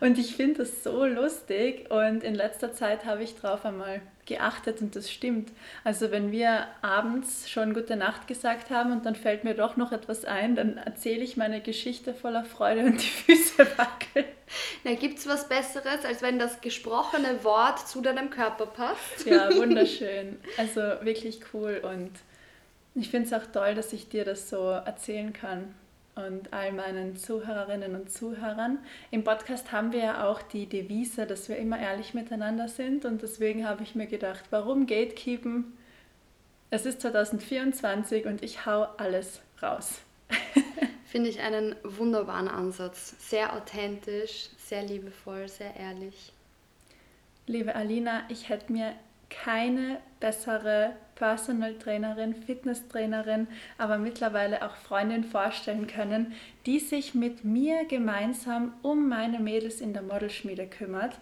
Und 0.00 0.18
ich 0.18 0.34
finde 0.36 0.58
das 0.60 0.82
so 0.82 1.04
lustig 1.04 1.90
und 1.90 2.24
in 2.24 2.34
letzter 2.34 2.72
Zeit 2.72 3.04
habe 3.04 3.22
ich 3.22 3.36
drauf 3.36 3.64
einmal 3.64 4.00
geachtet 4.26 4.80
und 4.80 4.94
das 4.96 5.10
stimmt. 5.10 5.50
Also 5.84 6.10
wenn 6.10 6.30
wir 6.30 6.66
abends 6.82 7.50
schon 7.50 7.74
gute 7.74 7.96
Nacht 7.96 8.28
gesagt 8.28 8.70
haben 8.70 8.92
und 8.92 9.04
dann 9.04 9.16
fällt 9.16 9.44
mir 9.44 9.54
doch 9.54 9.76
noch 9.76 9.92
etwas 9.92 10.24
ein, 10.24 10.54
dann 10.54 10.76
erzähle 10.76 11.22
ich 11.22 11.36
meine 11.36 11.60
Geschichte 11.60 12.14
voller 12.14 12.44
Freude 12.44 12.84
und 12.84 13.02
die 13.02 13.06
Füße 13.06 13.58
wackeln. 13.76 14.26
Na, 14.84 14.94
gibt 14.94 15.18
es 15.18 15.28
was 15.28 15.48
Besseres, 15.48 16.04
als 16.04 16.22
wenn 16.22 16.38
das 16.38 16.60
gesprochene 16.60 17.44
Wort 17.44 17.86
zu 17.86 18.00
deinem 18.00 18.30
Körper 18.30 18.66
passt? 18.66 19.26
Ja, 19.26 19.54
wunderschön. 19.54 20.38
Also 20.56 20.80
wirklich 21.02 21.40
cool 21.52 21.82
und 21.82 22.10
ich 22.94 23.10
finde 23.10 23.26
es 23.26 23.32
auch 23.32 23.46
toll, 23.52 23.74
dass 23.74 23.92
ich 23.92 24.08
dir 24.08 24.24
das 24.24 24.48
so 24.48 24.70
erzählen 24.70 25.32
kann 25.32 25.74
und 26.14 26.52
all 26.52 26.72
meinen 26.72 27.16
Zuhörerinnen 27.16 27.94
und 27.94 28.10
Zuhörern. 28.10 28.78
Im 29.10 29.24
Podcast 29.24 29.72
haben 29.72 29.92
wir 29.92 30.00
ja 30.00 30.28
auch 30.28 30.42
die 30.42 30.66
Devise, 30.66 31.26
dass 31.26 31.48
wir 31.48 31.56
immer 31.56 31.78
ehrlich 31.78 32.14
miteinander 32.14 32.68
sind 32.68 33.04
und 33.04 33.22
deswegen 33.22 33.66
habe 33.66 33.82
ich 33.82 33.94
mir 33.94 34.06
gedacht, 34.06 34.44
warum 34.50 34.86
Gatekeepen? 34.86 35.76
Es 36.70 36.86
ist 36.86 37.00
2024 37.00 38.26
und 38.26 38.42
ich 38.42 38.66
hau 38.66 38.86
alles 38.96 39.40
raus. 39.62 40.00
Finde 41.06 41.28
ich 41.28 41.40
einen 41.40 41.74
wunderbaren 41.82 42.46
Ansatz. 42.46 43.16
Sehr 43.18 43.54
authentisch, 43.56 44.50
sehr 44.58 44.82
liebevoll, 44.82 45.48
sehr 45.48 45.74
ehrlich. 45.76 46.32
Liebe 47.46 47.74
Alina, 47.74 48.22
ich 48.28 48.48
hätte 48.48 48.72
mir 48.72 48.94
keine 49.28 50.00
bessere 50.20 50.94
Personal 51.20 51.74
Trainerin, 51.74 52.34
Fitnesstrainerin, 52.34 53.46
aber 53.76 53.98
mittlerweile 53.98 54.64
auch 54.64 54.74
Freundin 54.74 55.22
vorstellen 55.22 55.86
können, 55.86 56.32
die 56.64 56.78
sich 56.78 57.14
mit 57.14 57.44
mir 57.44 57.84
gemeinsam 57.84 58.72
um 58.80 59.06
meine 59.06 59.38
Mädels 59.38 59.82
in 59.82 59.92
der 59.92 60.00
Modelschmiede 60.00 60.66
kümmert. 60.66 61.18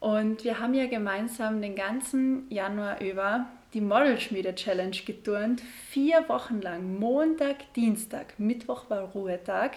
Und 0.00 0.44
wir 0.44 0.60
haben 0.60 0.74
ja 0.74 0.86
gemeinsam 0.86 1.62
den 1.62 1.74
ganzen 1.74 2.48
Januar 2.50 3.00
über 3.00 3.46
die 3.72 3.80
Modelschmiede 3.80 4.54
Challenge 4.54 4.96
geturnt. 5.06 5.62
Vier 5.88 6.28
Wochen 6.28 6.60
lang, 6.60 6.98
Montag, 6.98 7.72
Dienstag, 7.72 8.38
Mittwoch 8.38 8.90
war 8.90 9.00
Ruhetag, 9.12 9.76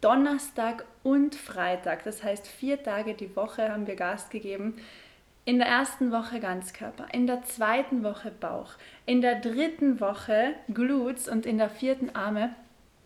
Donnerstag 0.00 0.84
und 1.02 1.34
Freitag. 1.34 2.04
Das 2.04 2.22
heißt, 2.22 2.46
vier 2.46 2.80
Tage 2.80 3.14
die 3.14 3.34
Woche 3.34 3.72
haben 3.72 3.88
wir 3.88 3.96
Gas 3.96 4.30
gegeben. 4.30 4.76
In 5.46 5.58
der 5.58 5.68
ersten 5.68 6.10
Woche 6.10 6.40
Ganzkörper, 6.40 7.08
in 7.12 7.26
der 7.26 7.42
zweiten 7.42 8.02
Woche 8.02 8.30
Bauch, 8.30 8.72
in 9.04 9.20
der 9.20 9.40
dritten 9.40 10.00
Woche 10.00 10.54
Glutes 10.72 11.28
und 11.28 11.44
in 11.44 11.58
der 11.58 11.68
vierten 11.68 12.16
Arme. 12.16 12.54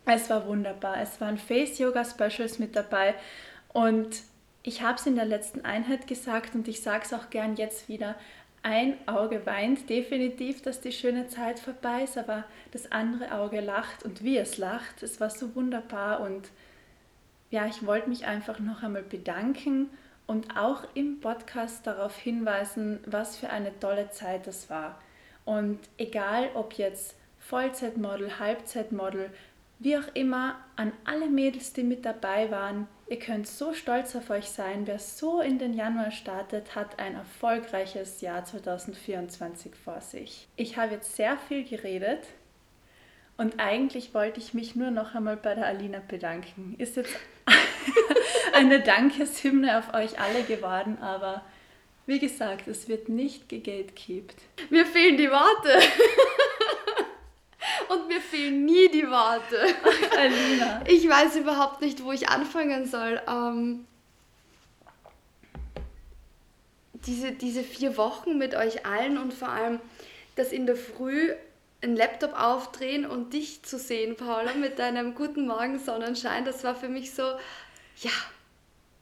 Es 0.07 0.31
war 0.31 0.47
wunderbar. 0.47 1.01
Es 1.01 1.21
waren 1.21 1.37
Face 1.37 1.79
Yoga 1.79 2.05
Specials 2.05 2.61
mit 2.61 2.77
dabei 2.77 3.15
und 3.73 4.23
ich 4.63 4.83
habe 4.83 4.99
es 4.99 5.07
in 5.07 5.17
der 5.17 5.25
letzten 5.25 5.65
Einheit 5.65 6.07
gesagt 6.07 6.55
und 6.55 6.69
ich 6.69 6.81
sage 6.81 7.05
es 7.07 7.13
auch 7.13 7.29
gern 7.31 7.57
jetzt 7.57 7.89
wieder. 7.89 8.15
Ein 8.63 8.95
Auge 9.07 9.45
weint 9.45 9.91
definitiv, 9.91 10.63
dass 10.63 10.81
die 10.81 10.93
schöne 10.93 11.27
Zeit 11.27 11.59
vorbei 11.59 12.05
ist, 12.05 12.19
aber 12.19 12.45
das 12.71 12.93
andere 12.93 13.33
Auge 13.33 13.61
lacht 13.61 14.05
und 14.05 14.23
wie 14.23 14.37
es 14.37 14.59
lacht, 14.59 15.03
es 15.03 15.21
war 15.21 15.31
so 15.31 15.57
wunderbar 15.57 16.21
und 16.21 16.51
ja, 17.51 17.67
ich 17.67 17.85
wollte 17.85 18.09
mich 18.09 18.27
einfach 18.27 18.61
noch 18.61 18.83
einmal 18.85 19.03
bedanken 19.03 19.89
und 20.29 20.57
auch 20.57 20.85
im 20.95 21.19
Podcast 21.19 21.85
darauf 21.89 22.17
hinweisen, 22.17 23.01
was 23.05 23.37
für 23.37 23.51
eine 23.51 23.77
tolle 23.81 24.11
Zeit 24.11 24.47
das 24.47 24.71
war. 24.71 25.01
Und 25.45 25.81
egal 25.97 26.51
ob 26.55 26.75
jetzt 26.75 27.17
Vollzeitmodel, 27.41 28.39
Halbzeitmodel, 28.39 29.31
wie 29.81 29.99
auch 29.99 30.15
immer, 30.15 30.55
an 30.77 30.93
alle 31.05 31.29
Mädels, 31.29 31.73
die 31.73 31.83
mit 31.83 32.05
dabei 32.05 32.53
waren, 32.53 32.87
Ihr 33.11 33.19
könnt 33.19 33.47
so 33.47 33.73
stolz 33.73 34.15
auf 34.17 34.29
euch 34.29 34.51
sein. 34.51 34.87
Wer 34.87 34.99
so 34.99 35.41
in 35.41 35.59
den 35.59 35.73
Januar 35.73 36.11
startet, 36.11 36.75
hat 36.75 36.99
ein 36.99 37.15
erfolgreiches 37.15 38.21
Jahr 38.21 38.45
2024 38.45 39.75
vor 39.75 40.03
sich. 40.03 40.47
Ich 40.57 40.77
habe 40.77 40.93
jetzt 40.93 41.17
sehr 41.17 41.39
viel 41.39 41.65
geredet 41.65 42.27
und 43.39 43.61
eigentlich 43.61 44.13
wollte 44.13 44.41
ich 44.41 44.53
mich 44.53 44.77
nur 44.77 44.91
noch 44.91 45.15
einmal 45.15 45.39
bei 45.39 45.55
der 45.55 45.67
Alina 45.67 46.03
bedanken. 46.07 46.75
Ist 46.77 46.97
jetzt 46.97 47.17
eine 48.53 48.81
Dankeshymne 48.81 49.79
auf 49.79 49.95
euch 49.95 50.21
alle 50.21 50.43
geworden, 50.43 50.99
aber 51.01 51.43
wie 52.07 52.19
gesagt, 52.19 52.69
es 52.69 52.89
wird 52.89 53.09
nicht 53.09 53.49
gegatekeept. 53.49 54.37
Mir 54.71 54.87
fehlen 54.87 55.17
die 55.17 55.31
Worte. 55.31 55.79
Und 57.89 58.09
mir 58.09 58.21
fehlen 58.21 58.65
nie 58.65 58.89
die 58.91 59.09
Worte. 59.09 59.75
Ach, 59.83 60.19
Alina. 60.19 60.83
Ich 60.87 61.09
weiß 61.09 61.37
überhaupt 61.37 61.81
nicht, 61.81 62.03
wo 62.03 62.13
ich 62.13 62.29
anfangen 62.29 62.87
soll. 62.87 63.21
Ähm, 63.29 63.87
diese, 67.07 67.33
diese 67.33 67.63
vier 67.63 67.97
Wochen 67.97 68.39
mit 68.39 68.55
euch 68.55 68.87
allen 68.87 69.19
und 69.19 69.35
vor 69.35 69.49
allem 69.49 69.81
das 70.37 70.53
in 70.53 70.67
der 70.67 70.77
Früh 70.77 71.33
einen 71.83 71.97
Laptop 71.97 72.39
aufdrehen 72.39 73.07
und 73.07 73.33
dich 73.33 73.63
zu 73.63 73.79
sehen, 73.79 74.17
Paula, 74.17 74.55
mit 74.55 74.79
deinem 74.79 75.15
guten 75.15 75.47
Morgen 75.47 75.79
Sonnenschein, 75.79 76.45
das 76.45 76.65
war 76.65 76.75
für 76.75 76.89
mich 76.89 77.15
so, 77.15 77.23
ja, 78.01 78.11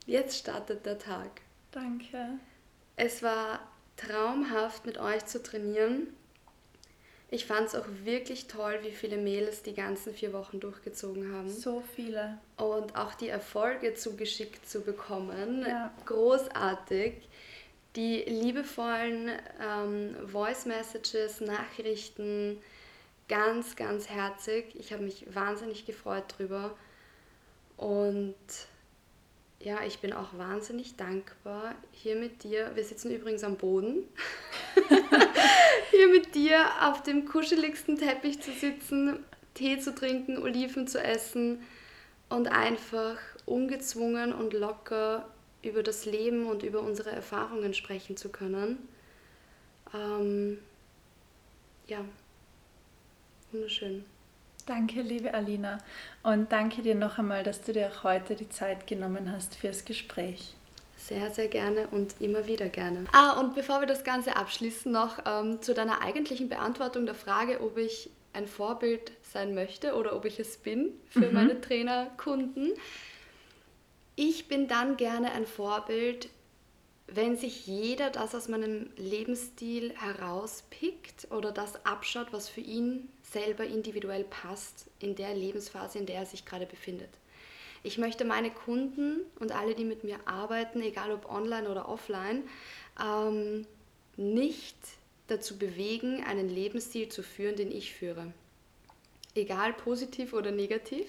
jetzt 0.06 0.38
startet 0.38 0.86
der 0.86 0.98
Tag. 0.98 1.42
Danke. 1.70 2.38
Es 2.96 3.22
war 3.22 3.60
traumhaft, 3.96 4.86
mit 4.86 4.98
euch 4.98 5.26
zu 5.26 5.42
trainieren. 5.42 6.08
Ich 7.28 7.44
fand 7.44 7.66
es 7.66 7.74
auch 7.74 7.86
wirklich 8.04 8.46
toll, 8.46 8.78
wie 8.82 8.92
viele 8.92 9.16
Mädels 9.16 9.62
die 9.62 9.74
ganzen 9.74 10.14
vier 10.14 10.32
Wochen 10.32 10.60
durchgezogen 10.60 11.34
haben. 11.34 11.50
So 11.50 11.82
viele. 11.94 12.38
Und 12.56 12.96
auch 12.96 13.14
die 13.14 13.28
Erfolge 13.28 13.94
zugeschickt 13.94 14.68
zu 14.68 14.80
bekommen. 14.82 15.64
Ja. 15.66 15.92
Großartig. 16.04 17.14
Die 17.96 18.22
liebevollen 18.22 19.30
ähm, 19.60 20.16
Voice 20.28 20.66
Messages, 20.66 21.40
Nachrichten, 21.40 22.62
ganz, 23.28 23.74
ganz 23.74 24.08
herzig. 24.08 24.76
Ich 24.78 24.92
habe 24.92 25.02
mich 25.02 25.26
wahnsinnig 25.34 25.84
gefreut 25.84 26.24
drüber. 26.38 26.76
Und 27.76 28.36
ja, 29.66 29.82
ich 29.84 29.98
bin 29.98 30.12
auch 30.12 30.38
wahnsinnig 30.38 30.94
dankbar 30.94 31.74
hier 31.90 32.14
mit 32.14 32.44
dir. 32.44 32.70
Wir 32.76 32.84
sitzen 32.84 33.10
übrigens 33.10 33.42
am 33.42 33.56
Boden. 33.56 34.04
hier 35.90 36.06
mit 36.06 36.36
dir 36.36 36.64
auf 36.82 37.02
dem 37.02 37.24
kuscheligsten 37.24 37.98
Teppich 37.98 38.40
zu 38.40 38.52
sitzen, 38.52 39.24
Tee 39.54 39.80
zu 39.80 39.92
trinken, 39.92 40.38
Oliven 40.38 40.86
zu 40.86 41.02
essen 41.02 41.64
und 42.28 42.46
einfach 42.46 43.18
ungezwungen 43.44 44.32
und 44.32 44.52
locker 44.52 45.28
über 45.64 45.82
das 45.82 46.04
Leben 46.04 46.46
und 46.46 46.62
über 46.62 46.80
unsere 46.80 47.10
Erfahrungen 47.10 47.74
sprechen 47.74 48.16
zu 48.16 48.28
können. 48.28 48.86
Ähm, 49.92 50.58
ja, 51.88 52.04
wunderschön. 53.50 54.04
Danke, 54.64 55.02
liebe 55.02 55.32
Alina. 55.34 55.78
Und 56.22 56.50
danke 56.50 56.82
dir 56.82 56.94
noch 56.94 57.18
einmal, 57.18 57.44
dass 57.44 57.62
du 57.62 57.72
dir 57.72 57.88
auch 57.88 58.04
heute 58.04 58.34
die 58.34 58.48
Zeit 58.48 58.86
genommen 58.86 59.30
hast 59.30 59.54
fürs 59.54 59.84
Gespräch. 59.84 60.54
Sehr, 60.96 61.30
sehr 61.30 61.46
gerne 61.46 61.86
und 61.88 62.14
immer 62.20 62.46
wieder 62.48 62.68
gerne. 62.68 63.04
Ah, 63.12 63.38
und 63.38 63.54
bevor 63.54 63.80
wir 63.80 63.86
das 63.86 64.02
Ganze 64.02 64.34
abschließen, 64.34 64.90
noch 64.90 65.18
ähm, 65.24 65.62
zu 65.62 65.72
deiner 65.72 66.02
eigentlichen 66.02 66.48
Beantwortung 66.48 67.06
der 67.06 67.14
Frage, 67.14 67.60
ob 67.60 67.78
ich 67.78 68.10
ein 68.32 68.48
Vorbild 68.48 69.12
sein 69.22 69.54
möchte 69.54 69.94
oder 69.94 70.16
ob 70.16 70.24
ich 70.24 70.40
es 70.40 70.56
bin 70.56 70.92
für 71.08 71.28
mhm. 71.28 71.34
meine 71.34 71.60
Trainerkunden. 71.60 72.72
Ich 74.16 74.48
bin 74.48 74.66
dann 74.66 74.96
gerne 74.96 75.32
ein 75.32 75.46
Vorbild, 75.46 76.28
wenn 77.06 77.36
sich 77.36 77.66
jeder 77.66 78.10
das 78.10 78.34
aus 78.34 78.48
meinem 78.48 78.90
Lebensstil 78.96 79.94
herauspickt 79.94 81.28
oder 81.30 81.52
das 81.52 81.86
abschaut, 81.86 82.32
was 82.32 82.48
für 82.48 82.62
ihn 82.62 83.08
selber 83.32 83.64
individuell 83.64 84.24
passt 84.24 84.86
in 84.98 85.14
der 85.14 85.34
Lebensphase, 85.34 85.98
in 85.98 86.06
der 86.06 86.16
er 86.16 86.26
sich 86.26 86.44
gerade 86.44 86.66
befindet. 86.66 87.10
Ich 87.82 87.98
möchte 87.98 88.24
meine 88.24 88.50
Kunden 88.50 89.20
und 89.38 89.52
alle, 89.52 89.74
die 89.74 89.84
mit 89.84 90.04
mir 90.04 90.18
arbeiten, 90.24 90.80
egal 90.80 91.12
ob 91.12 91.30
online 91.30 91.68
oder 91.68 91.88
offline, 91.88 92.42
ähm, 93.00 93.66
nicht 94.16 94.76
dazu 95.28 95.58
bewegen, 95.58 96.24
einen 96.24 96.48
Lebensstil 96.48 97.08
zu 97.08 97.22
führen, 97.22 97.56
den 97.56 97.70
ich 97.70 97.92
führe. 97.92 98.32
Egal 99.34 99.72
positiv 99.72 100.32
oder 100.32 100.50
negativ. 100.50 101.06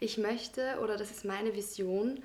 Ich 0.00 0.18
möchte, 0.18 0.78
oder 0.82 0.96
das 0.96 1.10
ist 1.10 1.24
meine 1.24 1.54
Vision, 1.54 2.22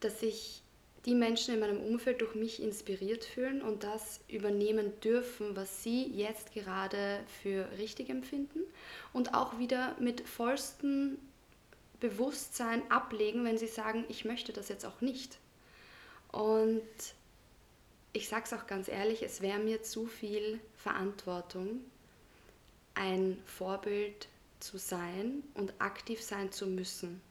dass 0.00 0.20
sich 0.20 0.62
die 1.08 1.14
Menschen 1.14 1.54
in 1.54 1.60
meinem 1.60 1.80
Umfeld 1.80 2.20
durch 2.20 2.34
mich 2.34 2.62
inspiriert 2.62 3.24
fühlen 3.24 3.62
und 3.62 3.82
das 3.82 4.20
übernehmen 4.28 5.00
dürfen, 5.00 5.56
was 5.56 5.82
sie 5.82 6.04
jetzt 6.04 6.52
gerade 6.52 7.20
für 7.40 7.66
richtig 7.78 8.10
empfinden 8.10 8.60
und 9.14 9.32
auch 9.32 9.58
wieder 9.58 9.96
mit 9.98 10.20
vollsten 10.28 11.16
Bewusstsein 11.98 12.82
ablegen, 12.90 13.42
wenn 13.46 13.56
sie 13.56 13.68
sagen, 13.68 14.04
ich 14.10 14.26
möchte 14.26 14.52
das 14.52 14.68
jetzt 14.68 14.84
auch 14.84 15.00
nicht. 15.00 15.38
Und 16.30 16.82
ich 18.12 18.28
sage 18.28 18.44
es 18.44 18.52
auch 18.52 18.66
ganz 18.66 18.86
ehrlich, 18.88 19.22
es 19.22 19.40
wäre 19.40 19.60
mir 19.60 19.82
zu 19.82 20.06
viel 20.06 20.60
Verantwortung, 20.76 21.80
ein 22.92 23.42
Vorbild 23.46 24.28
zu 24.60 24.76
sein 24.76 25.42
und 25.54 25.72
aktiv 25.78 26.22
sein 26.22 26.52
zu 26.52 26.66
müssen. 26.66 27.22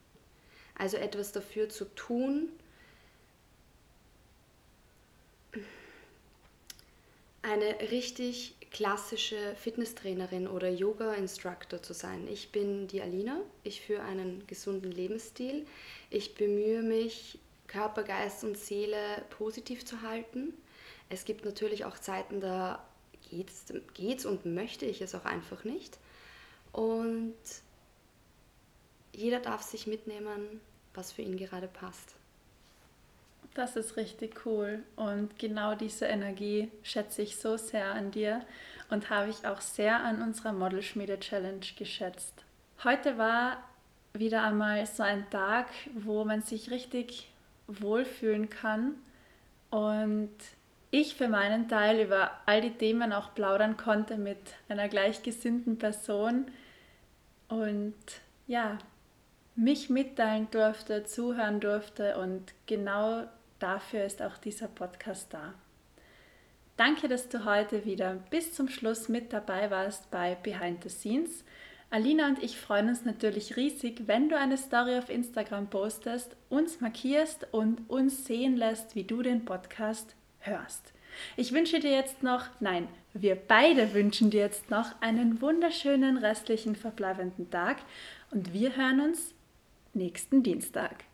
Also 0.75 0.97
etwas 0.97 1.31
dafür 1.31 1.69
zu 1.69 1.85
tun, 1.93 2.49
eine 7.41 7.79
richtig 7.91 8.55
klassische 8.71 9.55
Fitnesstrainerin 9.55 10.47
oder 10.47 10.69
Yoga-Instructor 10.69 11.81
zu 11.81 11.93
sein. 11.93 12.27
Ich 12.27 12.51
bin 12.51 12.87
die 12.87 13.01
Alina, 13.01 13.41
ich 13.63 13.81
führe 13.81 14.03
einen 14.03 14.45
gesunden 14.47 14.91
Lebensstil. 14.91 15.65
Ich 16.09 16.35
bemühe 16.35 16.81
mich, 16.81 17.39
Körper, 17.67 18.03
Geist 18.03 18.43
und 18.43 18.57
Seele 18.57 19.23
positiv 19.29 19.85
zu 19.85 20.01
halten. 20.01 20.53
Es 21.09 21.25
gibt 21.25 21.45
natürlich 21.45 21.85
auch 21.85 21.97
Zeiten, 21.97 22.41
da 22.41 22.85
geht's, 23.29 23.65
geht's 23.93 24.25
und 24.25 24.45
möchte 24.45 24.85
ich 24.85 25.01
es 25.01 25.15
auch 25.15 25.25
einfach 25.25 25.63
nicht. 25.63 25.97
Und 26.71 27.35
jeder 29.13 29.39
darf 29.39 29.61
sich 29.61 29.87
mitnehmen, 29.87 30.61
was 30.93 31.11
für 31.11 31.21
ihn 31.21 31.37
gerade 31.37 31.67
passt. 31.67 32.16
Das 33.57 33.75
ist 33.75 33.97
richtig 33.97 34.45
cool. 34.45 34.83
Und 34.95 35.39
genau 35.39 35.73
diese 35.73 36.05
Energie 36.05 36.69
schätze 36.83 37.23
ich 37.23 37.37
so 37.37 37.57
sehr 37.57 37.91
an 37.91 38.11
dir 38.11 38.41
und 38.91 39.09
habe 39.09 39.31
ich 39.31 39.47
auch 39.47 39.61
sehr 39.61 39.99
an 39.99 40.21
unserer 40.21 40.53
Modelschmiede 40.53 41.19
Challenge 41.19 41.65
geschätzt. 41.75 42.45
Heute 42.83 43.17
war 43.17 43.57
wieder 44.13 44.43
einmal 44.43 44.85
so 44.85 45.01
ein 45.01 45.27
Tag, 45.31 45.65
wo 45.95 46.23
man 46.23 46.43
sich 46.43 46.69
richtig 46.69 47.31
wohlfühlen 47.65 48.51
kann. 48.51 48.93
Und 49.71 50.35
ich 50.91 51.15
für 51.15 51.27
meinen 51.27 51.67
Teil 51.67 51.99
über 51.99 52.29
all 52.45 52.61
die 52.61 52.77
Themen 52.77 53.11
auch 53.11 53.33
plaudern 53.33 53.75
konnte 53.75 54.17
mit 54.17 54.37
einer 54.69 54.87
gleichgesinnten 54.87 55.79
Person. 55.79 56.45
Und 57.47 57.95
ja, 58.45 58.77
mich 59.55 59.89
mitteilen 59.89 60.47
durfte, 60.51 61.05
zuhören 61.05 61.59
durfte 61.59 62.19
und 62.19 62.53
genau 62.67 63.23
dafür 63.59 64.05
ist 64.05 64.21
auch 64.21 64.37
dieser 64.37 64.67
Podcast 64.67 65.33
da. 65.33 65.53
Danke, 66.77 67.07
dass 67.07 67.27
du 67.27 67.43
heute 67.43 67.85
wieder 67.85 68.15
bis 68.29 68.53
zum 68.53 68.69
Schluss 68.69 69.09
mit 69.09 69.33
dabei 69.33 69.71
warst 69.71 70.11
bei 70.11 70.35
Behind 70.35 70.83
the 70.83 70.89
Scenes. 70.89 71.43
Alina 71.89 72.27
und 72.27 72.43
ich 72.43 72.59
freuen 72.59 72.89
uns 72.89 73.05
natürlich 73.05 73.55
riesig, 73.55 74.07
wenn 74.07 74.29
du 74.29 74.37
eine 74.37 74.57
Story 74.57 74.97
auf 74.97 75.09
Instagram 75.09 75.69
postest, 75.69 76.35
uns 76.49 76.81
markierst 76.81 77.47
und 77.51 77.89
uns 77.89 78.25
sehen 78.25 78.57
lässt, 78.57 78.95
wie 78.95 79.05
du 79.05 79.21
den 79.23 79.45
Podcast 79.45 80.15
hörst. 80.39 80.93
Ich 81.35 81.51
wünsche 81.51 81.79
dir 81.79 81.91
jetzt 81.91 82.21
noch, 82.23 82.43
nein, 82.59 82.87
wir 83.13 83.35
beide 83.35 83.93
wünschen 83.93 84.29
dir 84.29 84.41
jetzt 84.41 84.69
noch 84.69 85.01
einen 85.01 85.41
wunderschönen 85.41 86.17
restlichen 86.17 86.75
verbleibenden 86.75 87.49
Tag 87.49 87.77
und 88.29 88.53
wir 88.53 88.75
hören 88.75 89.01
uns 89.01 89.33
nächsten 89.93 90.43
Dienstag. 90.43 91.05